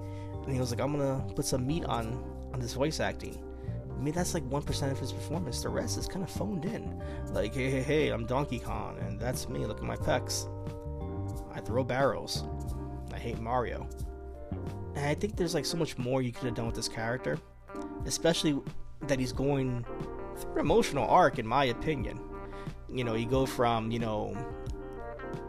and 0.43 0.52
he 0.52 0.60
was 0.60 0.71
like, 0.71 0.80
"I'm 0.80 0.91
gonna 0.91 1.24
put 1.36 1.45
some 1.45 1.67
meat 1.67 1.86
on 1.86 2.24
on 2.54 2.60
this 2.60 2.74
voice 2.74 3.00
acting." 3.00 3.43
I 3.91 4.02
mean, 4.02 4.13
that's 4.15 4.34
like 4.34 4.43
one 4.50 4.63
percent 4.63 4.91
of 4.91 4.97
his 4.97 5.12
performance. 5.12 5.62
The 5.62 5.69
rest 5.69 6.00
is 6.00 6.08
kind 6.08 6.24
of 6.24 6.32
phoned 6.32 6.65
in. 6.65 7.00
Like, 7.32 7.54
hey, 7.54 7.69
hey, 7.69 7.82
hey, 7.82 8.10
I'm 8.10 8.26
Donkey 8.26 8.58
Kong, 8.58 8.97
and 9.02 9.19
that's 9.19 9.50
me. 9.50 9.65
Look 9.67 9.78
at 9.78 9.84
my 9.84 9.97
pecs. 9.97 10.47
I 11.54 11.60
throw 11.60 11.84
barrels. 11.84 12.43
Hate 13.21 13.39
Mario. 13.39 13.88
And 14.95 15.05
I 15.05 15.13
think 15.13 15.38
there's 15.38 15.53
like 15.53 15.65
so 15.65 15.77
much 15.77 15.97
more 15.97 16.21
you 16.21 16.31
could 16.31 16.45
have 16.45 16.55
done 16.55 16.65
with 16.65 16.75
this 16.75 16.89
character, 16.89 17.38
especially 18.05 18.60
that 19.07 19.19
he's 19.19 19.31
going 19.31 19.86
through 20.38 20.53
an 20.53 20.60
emotional 20.60 21.07
arc, 21.07 21.39
in 21.39 21.47
my 21.47 21.65
opinion. 21.65 22.19
You 22.89 23.03
know, 23.03 23.13
you 23.13 23.27
go 23.27 23.45
from 23.45 23.91
you 23.91 23.99
know 23.99 24.36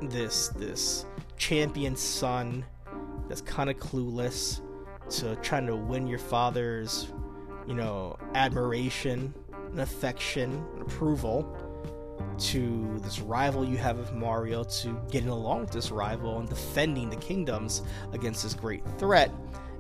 this 0.03 0.49
this 0.49 1.07
champion 1.37 1.97
son 1.97 2.65
that's 3.29 3.41
kind 3.41 3.71
of 3.71 3.79
clueless 3.79 4.61
to 5.11 5.35
trying 5.37 5.67
to 5.67 5.75
win 5.75 6.07
your 6.07 6.19
father's 6.19 7.09
you 7.67 7.75
know 7.75 8.17
admiration 8.35 9.35
and 9.71 9.81
affection 9.81 10.65
and 10.75 10.83
approval 10.83 11.57
to 12.39 12.99
this 13.01 13.21
rival 13.21 13.65
you 13.65 13.77
have 13.77 13.99
of 13.99 14.13
Mario 14.15 14.65
to 14.65 15.01
getting 15.11 15.29
along 15.29 15.63
with 15.63 15.71
this 15.71 15.91
rival 15.91 16.39
and 16.39 16.49
defending 16.49 17.11
the 17.11 17.17
kingdoms 17.17 17.83
against 18.13 18.43
this 18.43 18.55
great 18.55 18.83
threat. 18.99 19.31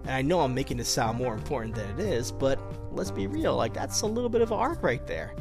And 0.04 0.10
I 0.10 0.22
know 0.22 0.40
I'm 0.40 0.54
making 0.54 0.76
this 0.76 0.88
sound 0.88 1.18
more 1.18 1.34
important 1.34 1.74
than 1.74 1.88
it 1.90 2.00
is, 2.00 2.32
but 2.32 2.60
let's 2.92 3.10
be 3.10 3.26
real, 3.26 3.56
like 3.56 3.72
that's 3.74 4.02
a 4.02 4.06
little 4.06 4.30
bit 4.30 4.40
of 4.40 4.50
an 4.50 4.58
arc 4.58 4.82
right 4.82 5.06
there. 5.06 5.34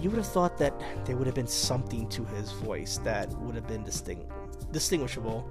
You 0.00 0.10
would 0.10 0.18
have 0.18 0.26
thought 0.26 0.58
that 0.58 0.74
there 1.04 1.16
would 1.16 1.26
have 1.26 1.34
been 1.34 1.46
something 1.46 2.08
to 2.10 2.24
his 2.24 2.52
voice 2.52 2.98
that 2.98 3.30
would 3.40 3.54
have 3.54 3.66
been 3.66 3.82
distinct, 3.82 4.30
distinguishable 4.72 5.48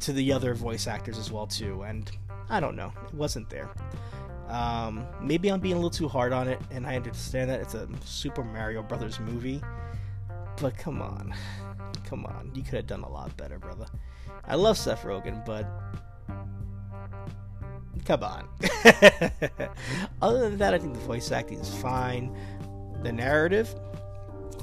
to 0.00 0.12
the 0.12 0.32
other 0.32 0.54
voice 0.54 0.86
actors 0.86 1.18
as 1.18 1.30
well 1.30 1.46
too, 1.46 1.82
and 1.82 2.10
I 2.48 2.60
don't 2.60 2.76
know, 2.76 2.92
it 3.06 3.14
wasn't 3.14 3.50
there. 3.50 3.68
Um, 4.48 5.06
maybe 5.20 5.50
I'm 5.50 5.60
being 5.60 5.74
a 5.74 5.76
little 5.76 5.90
too 5.90 6.08
hard 6.08 6.32
on 6.32 6.48
it, 6.48 6.60
and 6.70 6.86
I 6.86 6.96
understand 6.96 7.50
that 7.50 7.60
it's 7.60 7.74
a 7.74 7.88
Super 8.04 8.42
Mario 8.42 8.82
Brothers 8.82 9.20
movie. 9.20 9.62
But 10.60 10.76
come 10.76 11.02
on, 11.02 11.34
come 12.04 12.24
on, 12.24 12.50
you 12.54 12.62
could 12.62 12.74
have 12.74 12.86
done 12.86 13.02
a 13.02 13.08
lot 13.08 13.36
better, 13.36 13.58
brother. 13.58 13.86
I 14.46 14.54
love 14.56 14.78
Seth 14.78 15.02
Rogen, 15.02 15.44
but 15.44 15.66
come 18.04 18.24
on. 18.24 18.48
Other 20.22 20.48
than 20.48 20.58
that, 20.58 20.74
I 20.74 20.78
think 20.78 20.94
the 20.94 21.00
voice 21.00 21.30
acting 21.30 21.60
is 21.60 21.72
fine. 21.74 22.34
The 23.02 23.12
narrative, 23.12 23.74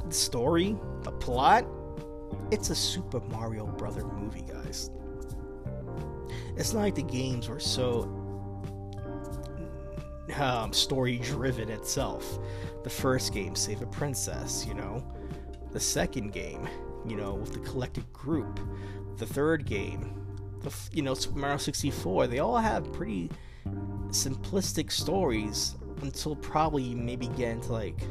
the 0.08 0.14
story, 0.14 0.76
the 1.04 1.12
plot, 1.12 1.66
it's 2.52 2.70
a 2.72 2.76
Super 2.76 3.20
Mario 3.22 3.68
Brother 3.68 4.04
movie, 4.04 4.42
guys. 4.42 4.90
It's 6.58 6.74
not 6.74 6.82
like 6.82 6.96
the 6.96 7.04
games 7.04 7.50
were 7.50 7.60
so 7.60 8.25
um, 10.38 10.74
story 10.74 11.18
driven 11.20 11.70
itself. 11.70 12.40
The 12.84 12.90
first 12.90 13.34
game, 13.34 13.56
Save 13.56 13.82
a 13.82 13.88
Princess, 13.88 14.66
you 14.68 14.74
know. 14.74 15.04
The 15.72 15.80
second 15.80 16.32
game, 16.32 16.68
you 17.06 17.16
know, 17.16 17.36
with 17.36 17.54
the 17.54 17.60
collected 17.60 18.12
group. 18.14 18.60
The 19.18 19.26
third 19.26 19.66
game, 19.66 20.22
the, 20.62 20.74
you 20.92 21.02
know, 21.02 21.14
Super 21.14 21.40
Mario 21.40 21.58
64. 21.58 22.28
They 22.28 22.40
all 22.40 22.58
have 22.58 22.92
pretty 22.94 23.30
simplistic 24.10 24.92
stories 24.92 25.76
until 26.02 26.36
probably 26.36 26.94
maybe 26.96 27.28
get 27.30 27.52
into 27.52 27.72
like 27.72 28.02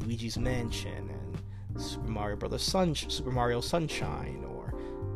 Luigi's 0.00 0.38
Mansion 0.38 1.10
and 1.10 1.82
Super 1.82 2.08
Mario 2.08 2.36
Brothers 2.36 2.62
Sun, 2.62 2.94
Super 2.94 3.30
Mario 3.30 3.60
Sunshine, 3.60 4.44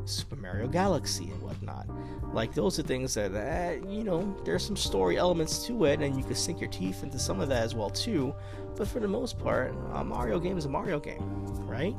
Super 0.07 0.37
Mario 0.37 0.69
Galaxy 0.69 1.25
and 1.31 1.43
whatnot. 1.43 1.87
Like 2.33 2.55
those 2.55 2.79
are 2.79 2.83
things 2.83 3.15
that, 3.15 3.89
you 3.89 4.05
know, 4.05 4.37
there's 4.45 4.65
some 4.65 4.77
story 4.77 5.17
elements 5.17 5.67
to 5.67 5.85
it, 5.85 6.01
and 6.01 6.17
you 6.17 6.25
can 6.25 6.35
sink 6.35 6.61
your 6.61 6.71
teeth 6.71 7.03
into 7.03 7.19
some 7.19 7.41
of 7.41 7.49
that 7.49 7.63
as 7.63 7.75
well 7.75 7.91
too. 7.91 8.35
But 8.77 8.89
for 8.89 9.01
the 9.01 9.09
most 9.09 9.39
part, 9.39 9.75
a 9.93 10.05
Mario 10.05 10.39
game 10.39 10.59
is 10.59 10.65
a 10.65 10.69
Mario 10.69 11.01
game, 11.01 11.23
right? 11.67 11.97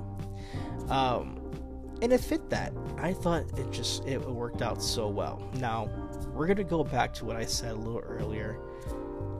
Um, 0.90 1.42
and 2.02 2.14
it 2.14 2.22
fit 2.22 2.50
that. 2.50 2.74
I 2.98 3.14
thought 3.14 3.44
it 3.58 3.72
just 3.72 4.06
it 4.06 4.22
worked 4.22 4.62
out 4.62 4.82
so 4.82 5.08
well. 5.08 5.42
Now 5.56 5.90
we're 6.34 6.48
gonna 6.48 6.64
go 6.64 6.84
back 6.84 7.14
to 7.16 7.26
what 7.26 7.36
I 7.36 7.46
said 7.46 7.72
a 7.72 7.76
little 7.76 8.02
earlier 8.02 8.60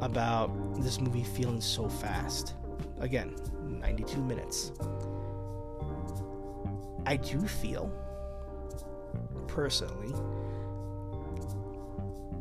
about 0.02 0.82
this 0.82 1.00
movie 1.00 1.24
feeling 1.24 1.62
so 1.62 1.88
fast. 1.88 2.56
Again, 3.00 3.36
92 3.64 4.22
minutes. 4.22 4.72
I 7.06 7.16
do 7.16 7.40
feel 7.48 7.92
personally 9.48 10.14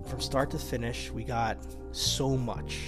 from 0.07 0.21
start 0.21 0.51
to 0.53 0.59
finish, 0.59 1.11
we 1.11 1.25
got 1.25 1.59
so 1.93 2.37
much. 2.37 2.81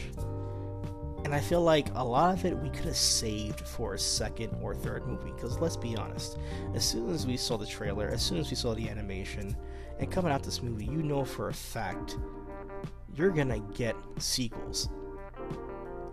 And 1.24 1.34
I 1.34 1.40
feel 1.40 1.60
like 1.60 1.88
a 1.94 2.04
lot 2.04 2.38
of 2.38 2.44
it 2.44 2.56
we 2.56 2.70
could 2.70 2.86
have 2.86 2.96
saved 2.96 3.60
for 3.60 3.94
a 3.94 3.98
second 3.98 4.56
or 4.62 4.74
third 4.74 5.06
movie. 5.06 5.32
Because 5.32 5.58
let's 5.58 5.76
be 5.76 5.96
honest, 5.96 6.38
as 6.74 6.84
soon 6.84 7.10
as 7.10 7.26
we 7.26 7.36
saw 7.36 7.56
the 7.58 7.66
trailer, 7.66 8.08
as 8.08 8.22
soon 8.22 8.38
as 8.38 8.50
we 8.50 8.56
saw 8.56 8.74
the 8.74 8.88
animation, 8.88 9.56
and 9.98 10.10
coming 10.10 10.30
out 10.30 10.42
this 10.44 10.62
movie, 10.62 10.84
you 10.84 11.02
know 11.02 11.24
for 11.24 11.48
a 11.48 11.54
fact 11.54 12.16
you're 13.14 13.30
gonna 13.30 13.58
get 13.74 13.96
sequels 14.18 14.88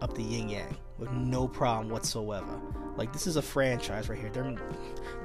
up 0.02 0.16
the 0.16 0.24
yin 0.24 0.50
yang 0.50 0.78
with 0.98 1.12
no 1.12 1.48
problem 1.48 1.90
whatsoever. 1.90 2.60
Like 2.98 3.12
this 3.12 3.28
is 3.28 3.36
a 3.36 3.42
franchise 3.42 4.10
right 4.10 4.18
here. 4.18 4.30
They're, 4.30 4.56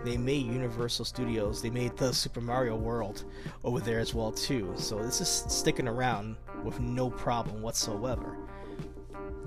they 0.04 0.16
made 0.16 0.46
Universal 0.46 1.04
Studios. 1.04 1.62
They 1.62 1.70
made 1.70 1.96
the 1.96 2.12
Super 2.12 2.40
Mario 2.40 2.76
World 2.76 3.24
over 3.64 3.80
there 3.80 4.00
as 4.00 4.12
well 4.14 4.33
too. 4.33 4.72
So 4.76 5.00
this 5.02 5.20
is 5.20 5.28
sticking 5.28 5.87
around 5.87 6.37
with 6.64 6.80
no 6.80 7.11
problem 7.11 7.62
whatsoever. 7.62 8.37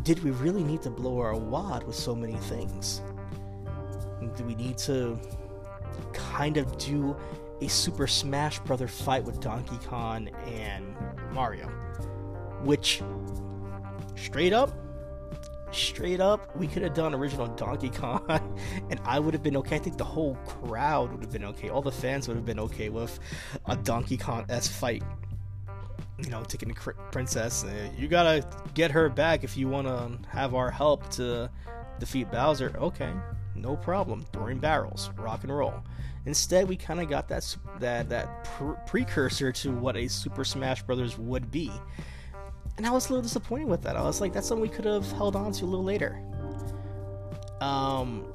Did 0.04 0.24
we 0.24 0.32
really 0.32 0.64
need 0.64 0.82
to 0.84 0.90
blow 0.90 1.20
our 1.20 1.36
wad 1.36 1.84
with 1.84 1.96
so 1.96 2.16
many 2.16 2.36
things? 2.36 3.02
Do 4.36 4.44
we 4.44 4.56
need 4.56 4.78
to 4.80 5.20
kind 6.14 6.58
of 6.58 6.78
do 6.78 7.16
a 7.62 7.70
Super 7.70 8.08
Smash 8.08 8.60
Brother 8.60 8.88
fight 8.88 9.24
with 9.24 9.40
Donkey 9.40 9.78
Kong 9.86 10.30
and 10.48 10.96
Mario? 11.32 11.68
Which, 12.64 13.02
straight 14.16 14.54
up, 14.54 14.72
straight 15.74 16.20
up, 16.20 16.56
we 16.56 16.68
could 16.68 16.84
have 16.84 16.94
done 16.94 17.14
original 17.14 17.48
Donkey 17.48 17.90
Kong, 17.90 18.24
and 18.90 19.00
I 19.06 19.20
would 19.20 19.34
have 19.34 19.44
been 19.44 19.58
okay. 19.58 19.76
I 19.76 19.80
think 19.80 19.98
the 19.98 20.04
whole 20.04 20.36
crowd 20.46 21.12
would 21.12 21.22
have 21.22 21.32
been 21.32 21.46
okay. 21.46 21.70
All 21.70 21.82
the 21.82 21.92
fans 21.92 22.28
would 22.28 22.38
have 22.38 22.46
been 22.46 22.60
okay 22.60 22.90
with 22.90 23.20
a 23.66 23.76
Donkey 23.76 24.18
Kong 24.18 24.46
s 24.50 24.68
fight. 24.68 25.04
you 26.18 26.30
know, 26.30 26.44
taking 26.44 26.70
the 26.70 26.76
princess. 27.12 27.64
Uh, 27.64 27.90
you 27.98 28.08
gotta 28.08 28.46
get 28.74 28.92
her 28.92 29.10
back 29.10 29.44
if 29.44 29.58
you 29.58 29.68
want 29.68 29.88
to 29.88 30.30
have 30.30 30.56
our 30.56 30.70
help 30.72 31.10
to 31.12 31.50
defeat 32.00 32.32
Bowser. 32.32 32.74
Okay, 32.78 33.12
no 33.56 33.76
problem. 33.76 34.26
Throwing 34.32 34.60
barrels, 34.60 35.10
rock 35.18 35.44
and 35.44 35.56
roll. 35.56 35.74
Instead, 36.26 36.70
we 36.70 36.78
kind 36.78 37.02
of 37.02 37.10
got 37.10 37.28
that 37.28 37.58
that 37.80 38.10
that 38.10 38.44
pr- 38.46 38.74
precursor 38.86 39.52
to 39.52 39.72
what 39.72 39.98
a 39.98 40.08
Super 40.08 40.46
Smash 40.46 40.82
Brothers 40.84 41.18
would 41.18 41.52
be, 41.52 41.70
and 42.78 42.86
I 42.86 42.92
was 42.92 43.10
a 43.10 43.10
little 43.10 43.24
disappointed 43.24 43.68
with 43.68 43.82
that. 43.84 43.96
I 43.96 44.02
was 44.02 44.22
like, 44.22 44.34
that's 44.34 44.48
something 44.48 44.62
we 44.62 44.74
could 44.74 44.86
have 44.86 45.10
held 45.12 45.36
on 45.36 45.52
to 45.54 45.66
a 45.66 45.68
little 45.68 45.86
later. 45.86 46.20
Um, 47.62 48.26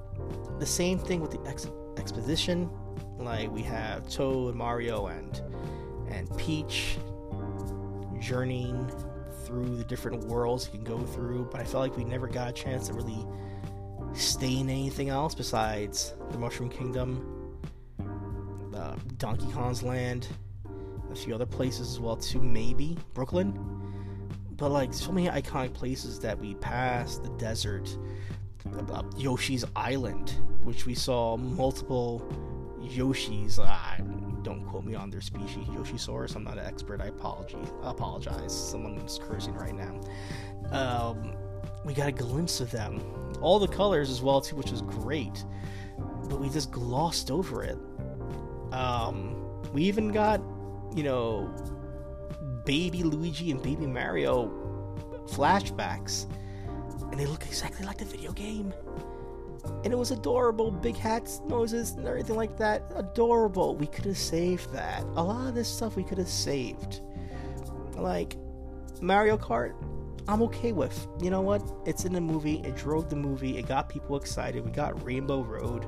the 0.59 0.66
same 0.66 0.98
thing 0.98 1.20
with 1.20 1.31
the 1.31 1.40
ex- 1.48 1.70
exposition. 1.96 2.70
Like 3.18 3.51
we 3.51 3.62
have 3.62 4.09
Toad, 4.09 4.55
Mario, 4.55 5.07
and 5.07 5.42
and 6.11 6.35
Peach 6.38 6.96
journeying 8.20 8.90
through 9.44 9.77
the 9.77 9.85
different 9.85 10.24
worlds 10.24 10.66
you 10.66 10.72
can 10.72 10.85
go 10.85 10.98
through, 10.98 11.48
but 11.51 11.61
I 11.61 11.64
felt 11.64 11.83
like 11.83 11.96
we 11.96 12.05
never 12.05 12.27
got 12.27 12.48
a 12.48 12.53
chance 12.53 12.88
to 12.88 12.94
really 12.94 13.27
stay 14.14 14.59
in 14.59 14.68
anything 14.70 15.09
else 15.09 15.35
besides 15.35 16.14
the 16.31 16.38
Mushroom 16.38 16.70
Kingdom, 16.70 17.59
uh, 18.74 18.96
Donkey 19.16 19.51
Kong's 19.53 19.83
Land, 19.83 20.29
a 21.11 21.14
few 21.14 21.35
other 21.35 21.46
places 21.46 21.92
as 21.92 22.01
well 22.01 22.16
too, 22.16 22.40
maybe 22.40 22.96
Brooklyn. 23.14 23.88
But 24.59 24.71
like 24.71 24.92
so 24.92 25.12
many 25.12 25.29
iconic 25.29 25.73
places 25.73 26.18
that 26.21 26.38
we 26.38 26.55
passed, 26.57 27.23
the 27.23 27.31
desert, 27.31 27.97
uh, 28.92 29.03
Yoshi's 29.16 29.64
Island, 29.77 30.35
which 30.64 30.85
we 30.85 30.94
saw 30.94 31.37
multiple 31.37 32.29
Yoshis. 32.81 33.59
Uh, 33.59 34.03
don't 34.42 34.66
quote 34.66 34.85
me 34.85 34.94
on 34.94 35.11
their 35.11 35.21
species, 35.21 35.66
Yoshisaurus. 35.68 36.35
I'm 36.35 36.44
not 36.44 36.59
an 36.59 36.66
expert. 36.66 37.01
I 37.01 37.07
apologize. 37.07 37.68
apologize. 37.83 38.71
Someone's 38.71 39.21
cursing 39.23 39.55
right 39.55 39.75
now. 39.75 40.01
Um, 40.73 41.37
we 41.85 41.94
got 41.94 42.09
a 42.09 42.12
glimpse 42.12 42.61
of 42.61 42.71
them, 42.71 43.01
all 43.40 43.59
the 43.59 43.68
colors 43.68 44.11
as 44.11 44.21
well 44.21 44.40
too, 44.40 44.57
which 44.57 44.71
was 44.71 44.83
great. 44.83 45.44
But 46.29 46.40
we 46.40 46.49
just 46.51 46.73
glossed 46.73 47.31
over 47.31 47.62
it. 47.62 47.79
Um, 48.73 49.62
we 49.73 49.85
even 49.85 50.09
got, 50.09 50.40
you 50.94 51.05
know, 51.05 51.55
baby 52.68 53.02
Luigi 53.02 53.50
and 53.50 53.62
baby 53.62 53.87
Mario 53.87 54.50
flashbacks, 55.26 56.26
and 57.11 57.18
they 57.18 57.24
look 57.24 57.46
exactly 57.46 57.87
like 57.87 57.96
the 57.96 58.04
video 58.04 58.31
game 58.33 58.74
and 59.85 59.92
it 59.92 59.96
was 59.96 60.11
adorable. 60.11 60.70
Big 60.70 60.96
hats, 60.96 61.40
noses, 61.46 61.92
and 61.92 62.07
everything 62.07 62.37
like 62.37 62.57
that. 62.59 62.83
Adorable. 62.94 63.74
We 63.76 63.87
could 63.87 64.04
have 64.04 64.18
saved 64.18 64.72
that. 64.72 65.02
A 65.16 65.22
lot 65.22 65.46
of 65.46 65.54
this 65.54 65.68
stuff 65.68 65.96
we 65.96 66.04
could 66.04 66.18
have 66.18 66.28
saved. 66.28 67.00
Like 67.94 68.37
Mario 69.00 69.37
Kart, 69.37 69.74
I'm 70.26 70.42
okay 70.42 70.72
with. 70.72 71.07
You 71.22 71.31
know 71.31 71.40
what? 71.40 71.62
It's 71.87 72.04
in 72.04 72.12
the 72.12 72.20
movie. 72.20 72.61
It 72.64 72.76
drove 72.76 73.09
the 73.09 73.16
movie. 73.16 73.59
It 73.59 73.66
got 73.66 73.88
people 73.88 74.16
excited. 74.16 74.64
We 74.64 74.70
got 74.70 75.02
Rainbow 75.04 75.42
Road. 75.42 75.87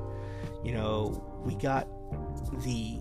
You 0.63 0.73
know, 0.73 1.41
we 1.45 1.55
got 1.55 1.87
the 2.63 2.99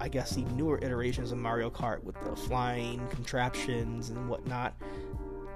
I 0.00 0.08
guess 0.08 0.34
the 0.34 0.42
newer 0.42 0.78
iterations 0.82 1.32
of 1.32 1.38
Mario 1.38 1.70
Kart 1.70 2.02
with 2.02 2.16
the 2.24 2.36
flying 2.36 3.06
contraptions 3.08 4.10
and 4.10 4.28
whatnot. 4.28 4.74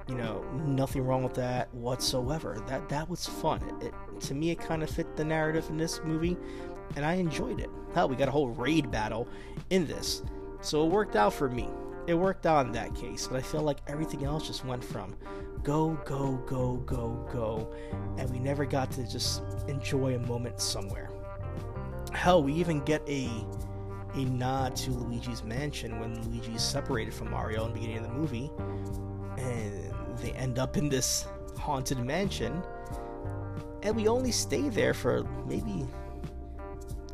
You 0.09 0.15
know 0.15 0.43
nothing 0.65 1.05
wrong 1.05 1.23
with 1.23 1.35
that 1.35 1.73
whatsoever. 1.75 2.63
That 2.67 2.89
that 2.89 3.09
was 3.09 3.27
fun. 3.27 3.63
It, 3.81 3.89
it 3.89 4.21
to 4.23 4.35
me 4.35 4.51
it 4.51 4.59
kind 4.59 4.83
of 4.83 4.91
fit 4.91 5.17
the 5.17 5.25
narrative 5.25 5.69
in 5.69 5.77
this 5.77 6.01
movie 6.03 6.37
and 6.97 7.05
i 7.05 7.15
enjoyed 7.15 7.61
it. 7.61 7.69
Hell 7.95 8.09
we 8.09 8.17
got 8.17 8.29
a 8.29 8.31
whole 8.31 8.49
raid 8.49 8.91
battle 8.91 9.29
in 9.71 9.87
this. 9.87 10.23
So 10.61 10.85
it 10.87 10.91
worked 10.91 11.17
out 11.17 11.35
for 11.35 11.49
me. 11.51 11.69
It 12.07 12.15
worked 12.15 12.47
out 12.47 12.65
in 12.65 12.73
that 12.73 12.95
case 12.95 13.27
but 13.27 13.37
i 13.37 13.43
feel 13.43 13.61
like 13.61 13.81
everything 13.87 14.25
else 14.25 14.47
just 14.47 14.65
went 14.65 14.83
from 14.83 15.15
go 15.63 15.99
go 16.07 16.43
go 16.47 16.77
go 16.87 17.29
go 17.31 17.71
and 18.17 18.31
we 18.31 18.39
never 18.39 18.65
got 18.65 18.91
to 18.93 19.07
just 19.07 19.43
enjoy 19.69 20.15
a 20.15 20.19
moment 20.21 20.61
somewhere. 20.61 21.11
Hell 22.13 22.43
we 22.43 22.55
even 22.55 22.81
get 22.81 23.03
a 23.07 23.29
a 24.15 24.25
nod 24.25 24.75
to 24.75 24.91
luigi's 24.91 25.45
mansion 25.45 25.99
when 26.01 26.21
luigi's 26.31 26.63
separated 26.63 27.13
from 27.13 27.31
mario 27.31 27.65
in 27.65 27.73
the 27.73 27.75
beginning 27.75 27.99
of 27.99 28.05
the 28.05 28.13
movie 28.13 28.51
and 29.37 29.93
they 30.19 30.33
end 30.33 30.59
up 30.59 30.77
in 30.77 30.89
this 30.89 31.27
haunted 31.57 31.99
mansion 31.99 32.63
and 33.83 33.95
we 33.95 34.09
only 34.09 34.33
stay 34.33 34.69
there 34.69 34.95
for 34.95 35.25
maybe 35.47 35.87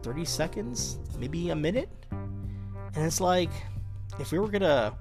30 0.02 0.24
seconds 0.24 0.98
maybe 1.18 1.50
a 1.50 1.56
minute. 1.56 1.88
And 2.10 3.04
it's 3.04 3.20
like 3.20 3.50
if 4.18 4.32
we 4.32 4.38
were 4.38 4.48
gonna 4.48 4.94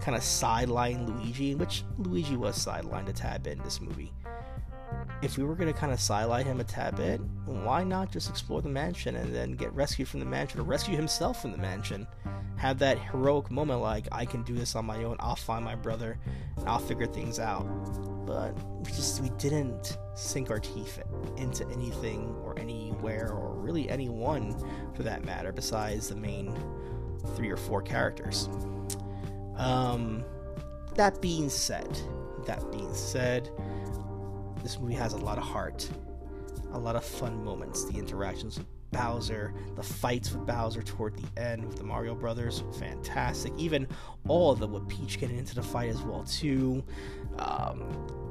kind 0.00 0.16
of 0.16 0.22
sideline 0.22 1.06
luigi 1.06 1.54
which 1.54 1.82
luigi 1.98 2.36
was 2.36 2.56
sidelined 2.56 3.08
a 3.08 3.12
tad 3.12 3.42
bit 3.42 3.56
in 3.56 3.64
this 3.64 3.80
movie 3.80 4.12
if 5.22 5.36
we 5.36 5.44
were 5.44 5.54
gonna 5.54 5.72
kind 5.72 5.92
of 5.92 6.00
sideline 6.00 6.46
him 6.46 6.60
a 6.60 6.64
tad 6.64 6.96
bit 6.96 7.20
why 7.44 7.82
not 7.82 8.10
just 8.10 8.28
explore 8.30 8.62
the 8.62 8.68
mansion 8.68 9.16
and 9.16 9.34
then 9.34 9.52
get 9.52 9.72
rescued 9.72 10.06
from 10.06 10.20
the 10.20 10.26
mansion 10.26 10.60
or 10.60 10.62
rescue 10.62 10.96
himself 10.96 11.42
from 11.42 11.52
the 11.52 11.58
mansion 11.58 12.06
have 12.58 12.78
that 12.80 12.98
heroic 12.98 13.50
moment 13.50 13.80
like 13.80 14.08
I 14.10 14.24
can 14.24 14.42
do 14.42 14.54
this 14.54 14.74
on 14.74 14.84
my 14.84 15.04
own. 15.04 15.16
I'll 15.20 15.36
find 15.36 15.64
my 15.64 15.76
brother 15.76 16.18
and 16.56 16.68
I'll 16.68 16.80
figure 16.80 17.06
things 17.06 17.38
out. 17.38 17.62
But 18.26 18.52
we 18.80 18.86
just 18.86 19.22
we 19.22 19.30
didn't 19.30 19.96
sink 20.14 20.50
our 20.50 20.58
teeth 20.58 21.00
into 21.36 21.66
anything 21.68 22.34
or 22.42 22.58
anywhere 22.58 23.30
or 23.32 23.54
really 23.54 23.88
anyone 23.88 24.56
for 24.94 25.04
that 25.04 25.24
matter 25.24 25.52
besides 25.52 26.08
the 26.08 26.16
main 26.16 26.54
three 27.36 27.48
or 27.48 27.56
four 27.56 27.80
characters. 27.80 28.48
Um 29.56 30.24
that 30.96 31.22
being 31.22 31.48
said, 31.48 31.88
that 32.46 32.70
being 32.72 32.92
said, 32.92 33.48
this 34.62 34.78
movie 34.78 34.94
has 34.94 35.12
a 35.12 35.18
lot 35.18 35.38
of 35.38 35.44
heart, 35.44 35.88
a 36.72 36.78
lot 36.78 36.96
of 36.96 37.04
fun 37.04 37.44
moments, 37.44 37.84
the 37.84 37.98
interactions 37.98 38.58
with 38.58 38.66
Bowser, 38.90 39.52
the 39.76 39.82
fights 39.82 40.32
with 40.32 40.46
Bowser 40.46 40.82
toward 40.82 41.14
the 41.16 41.40
end 41.40 41.66
with 41.66 41.76
the 41.76 41.84
Mario 41.84 42.14
Brothers, 42.14 42.64
fantastic. 42.78 43.52
Even 43.58 43.86
all 44.26 44.50
of 44.50 44.60
them 44.60 44.72
with 44.72 44.88
Peach 44.88 45.18
getting 45.20 45.36
into 45.36 45.54
the 45.54 45.62
fight 45.62 45.90
as 45.90 46.00
well 46.02 46.24
too. 46.24 46.82
Um, 47.38 47.82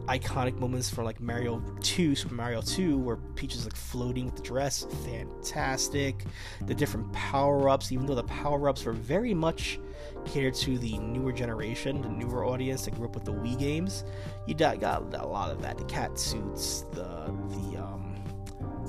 iconic 0.07 0.57
moments 0.57 0.89
for 0.89 1.03
like 1.03 1.19
Mario 1.19 1.61
2, 1.81 2.15
Super 2.15 2.33
Mario 2.33 2.61
2, 2.61 2.97
where 2.97 3.17
Peach 3.17 3.55
is 3.55 3.65
like 3.65 3.75
floating 3.75 4.25
with 4.25 4.35
the 4.35 4.41
dress, 4.41 4.87
fantastic. 5.05 6.23
The 6.65 6.73
different 6.73 7.11
power 7.13 7.69
ups, 7.69 7.91
even 7.91 8.05
though 8.05 8.15
the 8.15 8.23
power 8.23 8.67
ups 8.67 8.85
were 8.85 8.93
very 8.93 9.33
much 9.33 9.79
catered 10.25 10.53
to 10.55 10.77
the 10.77 10.97
newer 10.97 11.31
generation, 11.31 12.01
the 12.01 12.09
newer 12.09 12.45
audience 12.45 12.85
that 12.85 12.95
grew 12.95 13.05
up 13.05 13.15
with 13.15 13.25
the 13.25 13.33
Wii 13.33 13.57
games, 13.57 14.03
you 14.45 14.53
got, 14.53 14.79
got 14.79 15.13
a 15.13 15.25
lot 15.25 15.51
of 15.51 15.61
that. 15.61 15.77
The 15.77 15.85
cat 15.85 16.17
suits, 16.17 16.81
the 16.91 17.33
the 17.49 17.77
um, 17.77 18.15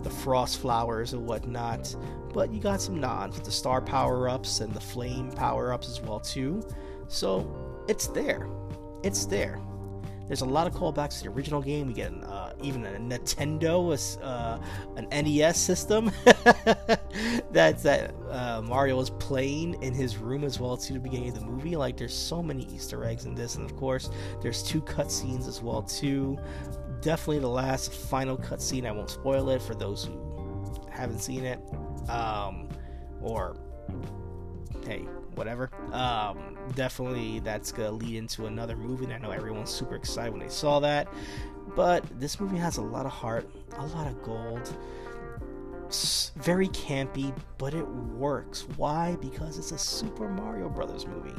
the 0.03 0.11
frost 0.11 0.61
flowers 0.61 1.12
and 1.12 1.27
whatnot. 1.27 1.95
But 2.33 2.53
you 2.53 2.61
got 2.61 2.81
some 2.81 3.01
nods 3.01 3.37
with 3.37 3.45
the 3.45 3.51
star 3.51 3.81
power 3.81 4.29
ups 4.29 4.61
and 4.61 4.73
the 4.73 4.81
flame 4.81 5.31
power 5.33 5.73
ups 5.73 5.88
as 5.88 6.01
well 6.01 6.21
too. 6.21 6.67
So 7.09 7.85
it's 7.88 8.07
there. 8.09 8.49
It's 9.03 9.27
there. 9.27 9.61
There's 10.29 10.43
a 10.43 10.47
lot 10.47 10.67
of 10.67 10.75
callbacks 10.75 11.19
to 11.19 11.25
the 11.25 11.31
original 11.31 11.62
game. 11.62 11.87
We 11.88 11.95
get 11.95 12.12
uh, 12.23 12.53
even 12.62 12.85
a 12.85 12.93
Nintendo, 12.93 14.19
uh, 14.23 14.59
an 14.97 15.09
NES 15.11 15.59
system 15.59 16.12
that 16.25 17.83
that 17.83 18.14
uh, 18.31 18.62
Mario 18.62 18.97
was 18.97 19.11
playing 19.11 19.83
in 19.83 19.95
his 19.95 20.19
room 20.19 20.45
as 20.45 20.61
well 20.61 20.77
to 20.77 20.93
the 20.93 21.01
beginning 21.01 21.31
of 21.31 21.35
the 21.35 21.47
movie. 21.47 21.77
Like 21.77 21.97
there's 21.97 22.14
so 22.14 22.43
many 22.43 22.64
Easter 22.67 23.05
eggs 23.05 23.25
in 23.25 23.35
this, 23.35 23.57
and 23.57 23.69
of 23.69 23.75
course 23.77 24.11
there's 24.43 24.62
two 24.62 24.83
cutscenes 24.83 25.49
as 25.49 25.62
well 25.62 25.83
too. 25.83 26.38
Definitely 27.01 27.38
the 27.38 27.49
last 27.49 27.93
final 27.93 28.37
cutscene. 28.37 28.87
I 28.87 28.93
won't 28.93 29.11
spoil 29.11 29.49
it 29.49 29.62
for 29.62 29.75
those 29.75 30.05
who 30.05 30.29
haven't 30.91 31.21
seen 31.21 31.45
it, 31.45 31.59
um, 32.11 32.69
or 33.23 33.57
hey, 34.85 35.07
whatever. 35.38 35.70
Um, 35.92 36.59
definitely 36.74 37.38
that's 37.40 37.72
gonna 37.72 37.92
lead 37.92 38.16
into 38.16 38.46
another 38.46 38.77
movie. 38.77 39.05
And 39.05 39.14
I 39.14 39.18
know 39.18 39.31
everyone's 39.31 39.70
super 39.70 39.94
excited 39.94 40.33
when 40.33 40.40
they 40.40 40.48
saw 40.48 40.81
that. 40.81 41.09
But 41.74 42.05
this 42.18 42.40
movie 42.40 42.57
has 42.59 42.79
a 42.79 42.83
lot 42.83 43.07
of 43.07 43.12
heart, 43.12 43.48
a 43.79 43.87
lot 43.87 44.07
of 44.07 44.22
gold. 44.22 44.77
It's 45.87 46.33
very 46.37 46.68
campy, 46.68 47.35
but 47.57 47.72
it 47.72 47.87
works. 47.88 48.66
Why? 48.77 49.16
Because 49.20 49.59
it's 49.59 49.72
a 49.72 49.79
Super 49.79 50.29
Mario 50.29 50.68
Brothers 50.68 51.07
movie. 51.07 51.35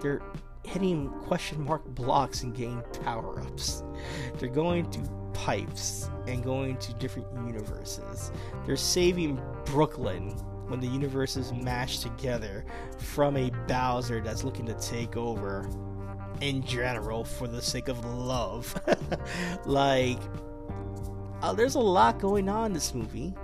They're 0.00 0.22
hitting 0.64 1.10
question 1.26 1.62
mark 1.62 1.84
blocks 1.84 2.42
and 2.44 2.54
getting 2.54 2.82
power 3.04 3.40
ups. 3.40 3.82
They're 4.38 4.48
going 4.48 4.90
to 4.92 5.00
pipes 5.34 6.08
and 6.26 6.42
going 6.42 6.76
to 6.78 6.94
different 6.94 7.28
universes. 7.46 8.30
They're 8.64 8.76
saving 8.76 9.42
Brooklyn 9.64 10.36
when 10.72 10.80
the 10.80 10.88
universes 10.88 11.52
mash 11.52 11.98
together 11.98 12.64
from 12.96 13.36
a 13.36 13.50
Bowser 13.68 14.22
that's 14.22 14.42
looking 14.42 14.64
to 14.64 14.72
take 14.80 15.18
over 15.18 15.68
in 16.40 16.64
general 16.64 17.24
for 17.24 17.46
the 17.46 17.60
sake 17.60 17.88
of 17.88 18.02
love. 18.06 18.74
like, 19.66 20.18
uh, 21.42 21.52
there's 21.52 21.74
a 21.74 21.78
lot 21.78 22.18
going 22.18 22.48
on 22.48 22.68
in 22.68 22.72
this 22.72 22.94
movie, 22.94 23.34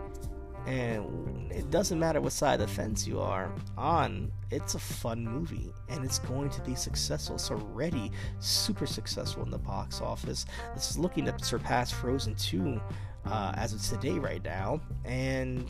And 0.65 1.53
it 1.53 1.71
doesn't 1.71 1.99
matter 1.99 2.19
what 2.23 2.33
side 2.33 2.63
of 2.63 2.67
the 2.67 2.75
fence 2.75 3.07
you 3.07 3.21
are 3.21 3.53
on, 3.77 4.33
it's 4.51 4.75
a 4.75 4.79
fun 4.79 5.23
movie 5.23 5.71
and 5.91 6.07
it's 6.07 6.21
going 6.21 6.49
to 6.49 6.63
be 6.63 6.75
successful. 6.75 7.35
It's 7.35 7.51
already 7.51 8.11
super 8.39 8.87
successful 8.87 9.43
in 9.43 9.51
the 9.51 9.59
box 9.59 10.01
office. 10.01 10.47
It's 10.75 10.97
looking 10.97 11.27
to 11.27 11.35
surpass 11.45 11.91
Frozen 11.91 12.37
2 12.37 12.81
uh, 13.27 13.53
as 13.55 13.75
of 13.75 13.83
today, 13.83 14.19
right 14.19 14.43
now. 14.43 14.81
And, 15.05 15.69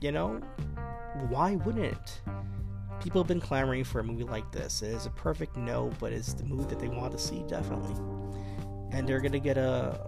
you 0.00 0.12
know, 0.12 0.40
why 1.28 1.56
wouldn't 1.56 1.84
it? 1.84 2.20
People 3.00 3.20
have 3.20 3.28
been 3.28 3.40
clamoring 3.40 3.84
for 3.84 4.00
a 4.00 4.04
movie 4.04 4.24
like 4.24 4.50
this. 4.52 4.82
It 4.82 4.88
is 4.88 5.06
a 5.06 5.10
perfect 5.10 5.56
no, 5.56 5.90
but 6.00 6.12
it's 6.12 6.32
the 6.32 6.44
movie 6.44 6.64
that 6.64 6.80
they 6.80 6.88
want 6.88 7.12
to 7.12 7.18
see, 7.18 7.44
definitely. 7.46 7.94
And 8.92 9.08
they're 9.08 9.20
gonna 9.20 9.38
get 9.38 9.58
a, 9.58 9.98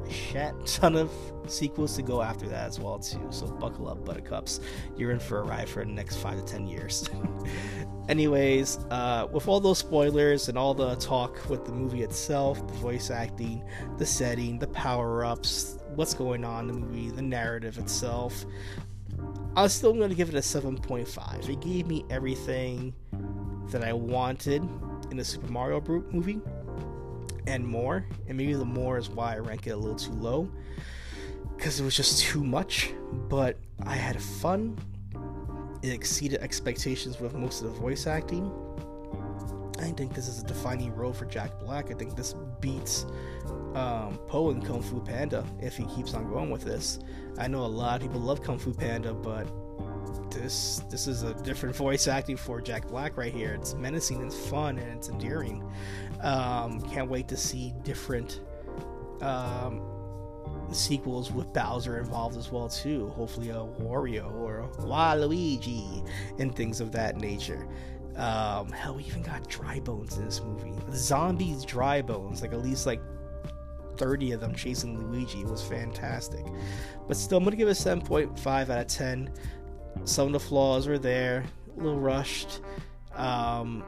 a 0.00 0.10
shat 0.12 0.54
ton 0.66 0.96
of 0.96 1.10
sequels 1.46 1.96
to 1.96 2.02
go 2.02 2.22
after 2.22 2.48
that 2.48 2.68
as 2.68 2.78
well 2.78 2.98
too. 2.98 3.26
So 3.30 3.46
buckle 3.46 3.88
up, 3.88 4.04
Buttercups. 4.04 4.60
You're 4.96 5.10
in 5.10 5.18
for 5.18 5.40
a 5.40 5.42
ride 5.42 5.68
for 5.68 5.84
the 5.84 5.90
next 5.90 6.16
five 6.16 6.38
to 6.38 6.44
ten 6.44 6.66
years. 6.66 7.08
Anyways, 8.08 8.78
uh, 8.90 9.28
with 9.30 9.46
all 9.46 9.60
those 9.60 9.78
spoilers 9.78 10.48
and 10.48 10.58
all 10.58 10.74
the 10.74 10.96
talk 10.96 11.48
with 11.48 11.64
the 11.64 11.72
movie 11.72 12.02
itself, 12.02 12.66
the 12.66 12.74
voice 12.74 13.10
acting, 13.10 13.64
the 13.98 14.06
setting, 14.06 14.58
the 14.58 14.66
power 14.68 15.24
ups, 15.24 15.78
what's 15.94 16.14
going 16.14 16.44
on 16.44 16.68
in 16.68 16.74
the 16.74 16.86
movie, 16.86 17.10
the 17.10 17.22
narrative 17.22 17.78
itself, 17.78 18.44
I 19.54 19.62
was 19.62 19.72
still 19.72 19.92
going 19.92 20.08
to 20.08 20.14
give 20.14 20.28
it 20.28 20.34
a 20.34 20.38
7.5. 20.38 21.48
It 21.48 21.60
gave 21.60 21.86
me 21.86 22.04
everything 22.08 22.94
that 23.68 23.84
I 23.84 23.92
wanted 23.92 24.66
in 25.10 25.18
a 25.18 25.24
Super 25.24 25.48
Mario 25.48 25.80
movie 26.10 26.40
and 27.46 27.66
more. 27.66 28.06
And 28.28 28.38
maybe 28.38 28.54
the 28.54 28.64
more 28.64 28.96
is 28.96 29.10
why 29.10 29.34
I 29.34 29.38
rank 29.38 29.66
it 29.66 29.70
a 29.70 29.76
little 29.76 29.96
too 29.96 30.12
low 30.12 30.48
because 31.56 31.78
it 31.78 31.84
was 31.84 31.94
just 31.94 32.22
too 32.22 32.42
much. 32.42 32.92
But 33.28 33.58
I 33.84 33.94
had 33.94 34.20
fun. 34.20 34.78
It 35.82 35.92
exceeded 35.92 36.40
expectations 36.40 37.20
with 37.20 37.34
most 37.34 37.62
of 37.62 37.74
the 37.74 37.80
voice 37.80 38.06
acting. 38.06 38.50
I 39.92 39.94
think 39.94 40.14
this 40.14 40.26
is 40.26 40.40
a 40.40 40.44
defining 40.44 40.94
role 40.94 41.12
for 41.12 41.26
Jack 41.26 41.60
Black. 41.60 41.90
I 41.90 41.94
think 41.94 42.16
this 42.16 42.34
beats 42.60 43.04
um, 43.74 44.18
Po 44.26 44.50
and 44.50 44.64
Kung 44.64 44.80
Fu 44.80 45.00
Panda 45.00 45.44
if 45.60 45.76
he 45.76 45.84
keeps 45.84 46.14
on 46.14 46.30
going 46.30 46.50
with 46.50 46.62
this. 46.62 46.98
I 47.38 47.46
know 47.46 47.60
a 47.60 47.66
lot 47.66 47.96
of 47.96 48.02
people 48.02 48.20
love 48.20 48.42
Kung 48.42 48.58
Fu 48.58 48.72
Panda, 48.72 49.12
but 49.12 49.46
this 50.30 50.82
this 50.88 51.06
is 51.06 51.24
a 51.24 51.34
different 51.42 51.76
voice 51.76 52.08
acting 52.08 52.38
for 52.38 52.58
Jack 52.62 52.88
Black 52.88 53.18
right 53.18 53.34
here. 53.34 53.52
It's 53.52 53.74
menacing, 53.74 54.24
it's 54.24 54.48
fun, 54.48 54.78
and 54.78 54.96
it's 54.96 55.10
endearing. 55.10 55.62
Um, 56.22 56.80
can't 56.80 57.10
wait 57.10 57.28
to 57.28 57.36
see 57.36 57.74
different 57.84 58.40
um, 59.20 59.82
sequels 60.70 61.30
with 61.30 61.52
Bowser 61.52 61.98
involved 61.98 62.38
as 62.38 62.50
well 62.50 62.68
too. 62.68 63.08
Hopefully 63.10 63.50
a 63.50 63.56
Wario 63.56 64.32
or 64.40 64.60
a 64.60 64.68
Waluigi 64.68 66.08
and 66.38 66.54
things 66.56 66.80
of 66.80 66.92
that 66.92 67.18
nature. 67.18 67.68
Um, 68.16 68.70
hell, 68.70 68.96
we 68.96 69.04
even 69.04 69.22
got 69.22 69.48
dry 69.48 69.80
bones 69.80 70.18
in 70.18 70.24
this 70.24 70.40
movie. 70.42 70.72
Zombies 70.92 71.64
dry 71.64 72.02
bones, 72.02 72.42
like 72.42 72.52
at 72.52 72.62
least 72.62 72.86
like 72.86 73.00
30 73.96 74.32
of 74.32 74.40
them 74.40 74.54
chasing 74.54 74.98
Luigi. 75.10 75.40
It 75.40 75.46
was 75.46 75.62
fantastic. 75.62 76.44
But 77.08 77.16
still, 77.16 77.38
I'm 77.38 77.44
to 77.44 77.56
give 77.56 77.68
it 77.68 77.70
a 77.70 77.74
7.5 77.74 78.46
out 78.46 78.70
of 78.70 78.86
10. 78.86 79.30
Some 80.04 80.28
of 80.28 80.32
the 80.32 80.40
flaws 80.40 80.86
were 80.86 80.98
there, 80.98 81.44
a 81.76 81.82
little 81.82 82.00
rushed. 82.00 82.60
Um, 83.14 83.84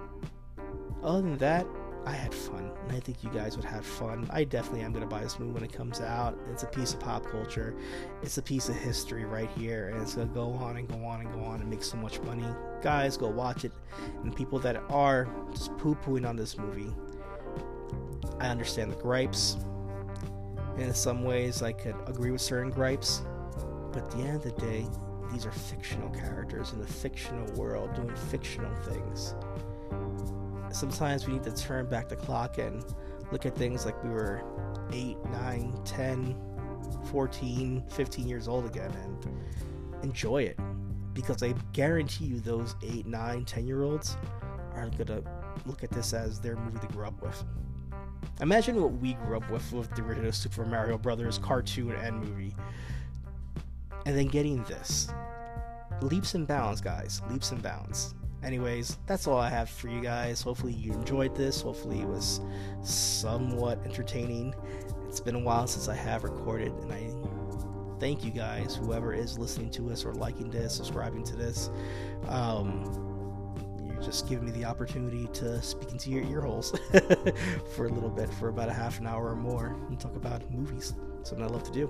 other 1.03 1.23
than 1.23 1.39
that, 1.39 1.67
I 2.07 2.13
had 2.13 2.35
fun, 2.35 2.71
and 2.83 2.93
I 2.93 3.01
think 3.01 3.25
you 3.25 3.31
guys 3.31 3.57
would 3.57 3.65
have 3.65 3.85
fun. 3.85 4.29
I 4.31 4.45
definitely 4.45 4.83
am 4.83 4.93
going 4.93 5.03
to 5.03 5.09
buy 5.09 5.23
this 5.23 5.39
movie 5.39 5.53
when 5.53 5.65
it 5.65 5.73
comes 5.73 6.01
out. 6.01 6.39
It's 6.51 6.63
a 6.63 6.67
piece 6.67 6.93
of 6.93 7.01
pop 7.01 7.25
culture, 7.25 7.75
it's 8.23 8.37
a 8.37 8.43
piece 8.43 8.69
of 8.69 8.77
history 8.77 9.25
right 9.25 9.51
here, 9.57 9.89
and 9.89 10.03
it's 10.03 10.15
going 10.15 10.29
to 10.29 10.35
go 10.35 10.51
on 10.53 10.77
and 10.77 10.87
go 10.87 11.03
on 11.05 11.21
and 11.21 11.33
go 11.33 11.41
on 11.41 11.61
and 11.61 11.71
make 11.71 11.83
so 11.83 11.97
much 11.97 12.21
money. 12.23 12.45
Guys, 12.83 13.17
go 13.17 13.29
watch 13.29 13.65
it. 13.65 13.73
And 14.23 14.37
people 14.37 14.59
that 14.61 14.77
are 14.91 15.29
just 15.53 15.77
poo 15.79 15.95
pooing 16.05 16.29
on 16.29 16.37
this 16.37 16.59
movie, 16.59 16.93
I 18.39 18.49
understand 18.49 18.93
the 18.93 18.97
gripes. 18.97 19.57
And 20.75 20.83
in 20.83 20.95
some 20.95 21.25
ways, 21.25 21.63
I 21.63 21.73
could 21.73 21.97
agree 22.07 22.33
with 22.33 22.41
certain 22.41 22.71
gripes. 22.71 23.23
But 23.93 24.03
at 24.03 24.11
the 24.11 24.19
end 24.19 24.37
of 24.37 24.43
the 24.43 24.51
day, 24.61 24.87
these 25.33 25.47
are 25.47 25.53
fictional 25.53 26.11
characters 26.11 26.73
in 26.73 26.81
a 26.81 26.87
fictional 26.87 27.47
world 27.55 27.95
doing 27.95 28.15
fictional 28.15 28.75
things. 28.83 29.35
Sometimes 30.75 31.25
we 31.27 31.35
need 31.35 31.45
to 31.45 31.55
turn 31.55 31.87
back 31.87 32.09
the 32.09 32.17
clock 32.17 32.59
and 32.59 32.85
look 33.31 33.47
at 33.47 33.57
things 33.57 33.87
like 33.87 34.03
we 34.03 34.11
were 34.11 34.43
8, 34.93 35.17
9, 35.31 35.81
10, 35.85 36.37
14, 37.13 37.85
15 37.89 38.29
years 38.29 38.49
old 38.49 38.67
again 38.67 38.91
and 39.05 39.27
enjoy 40.03 40.43
it. 40.43 40.59
Because 41.13 41.45
I 41.45 41.55
guarantee 41.73 42.25
you, 42.25 42.41
those 42.41 42.75
8, 42.83 43.07
9, 43.07 43.45
10 43.45 43.67
year 43.69 43.85
olds 43.85 44.17
are 44.75 44.91
going 44.91 45.07
to 45.07 45.23
look 45.65 45.85
at 45.85 45.91
this 45.91 46.13
as 46.13 46.41
their 46.41 46.57
movie 46.57 46.79
they 46.83 46.89
grew 46.89 47.07
up 47.07 47.23
with. 47.23 47.45
Imagine 48.41 48.83
what 48.83 48.95
we 48.95 49.15
grew 49.15 49.37
up 49.37 49.49
with 49.53 49.73
with 49.73 49.95
the 49.95 50.03
original 50.03 50.33
Super 50.33 50.65
Mario 50.65 50.99
Brothers 50.99 51.39
cartoon 51.39 51.93
and 51.93 52.19
movie. 52.19 52.55
And 54.07 54.19
then 54.19 54.27
getting 54.27 54.65
this. 54.65 55.09
Leaps 56.03 56.35
and 56.35 56.49
bounds, 56.49 56.81
guys. 56.81 57.23
Leaps 57.31 57.53
and 57.53 57.63
bounds. 57.63 58.17
Anyways, 58.45 58.99
that's 59.07 59.27
all 59.27 59.39
I 59.39 59.49
have 59.49 59.71
for 59.71 59.89
you 59.89 60.03
guys. 60.03 60.43
Hopefully, 60.43 60.75
you 60.75 60.93
enjoyed 60.93 61.35
this. 61.35 61.63
Hopefully, 61.63 62.01
it 62.01 62.07
was 62.07 62.41
somewhat 62.83 63.79
entertaining. 63.87 64.55
It's 65.09 65.21
been 65.21 65.35
a 65.35 65.41
while 65.41 65.67
since 65.67 65.89
I 65.89 65.95
have 65.95 66.25
recorded, 66.25 66.73
and 66.83 66.93
I 66.93 67.09
thank 68.01 68.23
you 68.23 68.31
guys, 68.31 68.77
whoever 68.77 69.15
is 69.15 69.39
listening 69.39 69.71
to 69.71 69.91
us 69.91 70.05
or 70.05 70.13
liking 70.13 70.51
this, 70.51 70.75
subscribing 70.75 71.25
to 71.25 71.37
this. 71.37 71.71
Um, 72.29 72.85
you're 73.83 74.03
just 74.03 74.29
giving 74.29 74.45
me 74.45 74.51
the 74.51 74.67
opportunity 74.67 75.27
to 75.35 75.63
speak 75.63 75.93
into 75.93 76.11
your 76.11 76.25
ear 76.25 76.43
holes 76.43 76.79
for 77.75 77.87
a 77.87 77.89
little 77.89 78.11
bit, 78.11 78.33
for 78.35 78.49
about 78.51 78.69
a 78.69 78.75
half 78.75 78.99
an 78.99 79.07
hour 79.07 79.31
or 79.31 79.37
more, 79.37 79.77
and 79.89 79.99
talk 79.99 80.17
about 80.17 80.51
movies. 80.51 80.95
Something 81.23 81.47
I 81.47 81.49
love 81.49 81.65
to 81.65 81.73
do. 81.73 81.89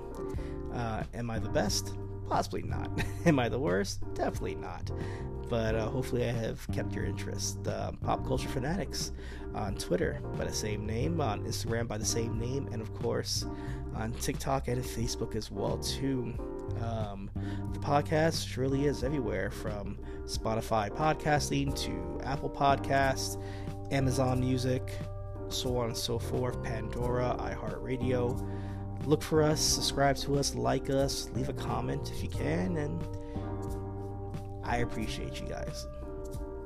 Uh, 0.75 1.03
am 1.13 1.31
I 1.31 1.39
the 1.39 1.49
best? 1.49 1.95
Possibly 2.29 2.63
not. 2.63 2.89
am 3.25 3.39
I 3.39 3.49
the 3.49 3.59
worst? 3.59 4.01
Definitely 4.13 4.55
not. 4.55 4.91
But 5.49 5.75
uh, 5.75 5.87
hopefully, 5.87 6.23
I 6.23 6.31
have 6.31 6.67
kept 6.71 6.93
your 6.93 7.05
interest. 7.05 7.67
Uh, 7.67 7.91
Pop 8.03 8.25
Culture 8.25 8.49
Fanatics 8.49 9.11
on 9.53 9.75
Twitter 9.75 10.19
by 10.37 10.45
the 10.45 10.53
same 10.53 10.85
name, 10.85 11.21
on 11.21 11.43
Instagram 11.43 11.87
by 11.87 11.97
the 11.97 12.05
same 12.05 12.39
name, 12.39 12.67
and 12.71 12.81
of 12.81 12.93
course 12.95 13.45
on 13.95 14.11
TikTok 14.13 14.67
and 14.67 14.83
Facebook 14.83 15.35
as 15.35 15.51
well 15.51 15.77
too. 15.77 16.33
Um, 16.81 17.29
the 17.71 17.79
podcast 17.79 18.57
really 18.57 18.85
is 18.85 19.03
everywhere 19.03 19.49
from 19.51 19.97
Spotify 20.25 20.89
podcasting 20.89 21.77
to 21.83 22.19
Apple 22.25 22.49
Podcasts, 22.49 23.41
Amazon 23.91 24.39
Music, 24.39 24.91
so 25.49 25.77
on 25.77 25.87
and 25.87 25.97
so 25.97 26.19
forth, 26.19 26.61
Pandora, 26.63 27.35
iHeartRadio. 27.39 28.45
Look 29.05 29.21
for 29.21 29.43
us, 29.43 29.61
subscribe 29.61 30.17
to 30.17 30.37
us, 30.37 30.55
like 30.55 30.89
us, 30.89 31.29
leave 31.33 31.49
a 31.49 31.53
comment 31.53 32.11
if 32.11 32.23
you 32.23 32.29
can, 32.29 32.77
and 32.77 33.07
I 34.63 34.77
appreciate 34.77 35.39
you 35.39 35.47
guys. 35.47 35.85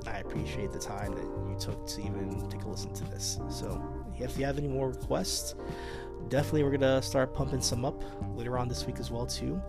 I 0.06 0.18
appreciate 0.18 0.72
the 0.72 0.78
time 0.78 1.14
that 1.14 1.22
you 1.22 1.56
took 1.60 1.86
to 1.86 2.00
even 2.00 2.48
take 2.48 2.62
a 2.62 2.68
listen 2.68 2.94
to 2.94 3.04
this. 3.10 3.38
So, 3.50 3.82
if 4.18 4.38
you 4.38 4.46
have 4.46 4.58
any 4.58 4.68
more 4.68 4.88
requests, 4.88 5.54
definitely 6.28 6.62
we're 6.62 6.70
gonna 6.70 7.02
start 7.02 7.34
pumping 7.34 7.60
some 7.60 7.84
up 7.84 8.02
later 8.34 8.58
on 8.58 8.68
this 8.68 8.86
week 8.86 8.98
as 8.98 9.10
well 9.10 9.26
too 9.26 9.60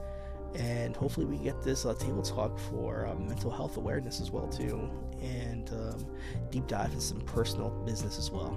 and 0.56 0.96
hopefully 0.96 1.26
we 1.26 1.38
get 1.38 1.62
this 1.62 1.86
uh, 1.86 1.94
table 1.94 2.22
talk 2.22 2.60
for 2.60 3.08
um, 3.08 3.26
mental 3.28 3.50
health 3.50 3.78
awareness 3.78 4.20
as 4.20 4.32
well 4.32 4.48
too 4.48 4.90
and 5.22 5.70
um, 5.72 6.06
deep 6.50 6.68
dive 6.68 6.88
into 6.88 7.02
some 7.02 7.22
personal 7.22 7.70
business 7.86 8.18
as 8.18 8.32
well 8.32 8.54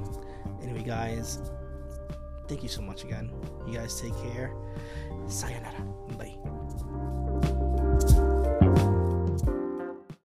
anyway 0.63 0.83
guys 0.83 1.39
thank 2.49 2.63
you 2.63 2.69
so 2.69 2.83
much 2.83 3.05
again. 3.05 3.31
You 3.67 3.75
guys 3.75 4.01
take 4.01 4.17
care. 4.33 4.53
Sayonara. 5.29 5.85
Bye 6.19 6.37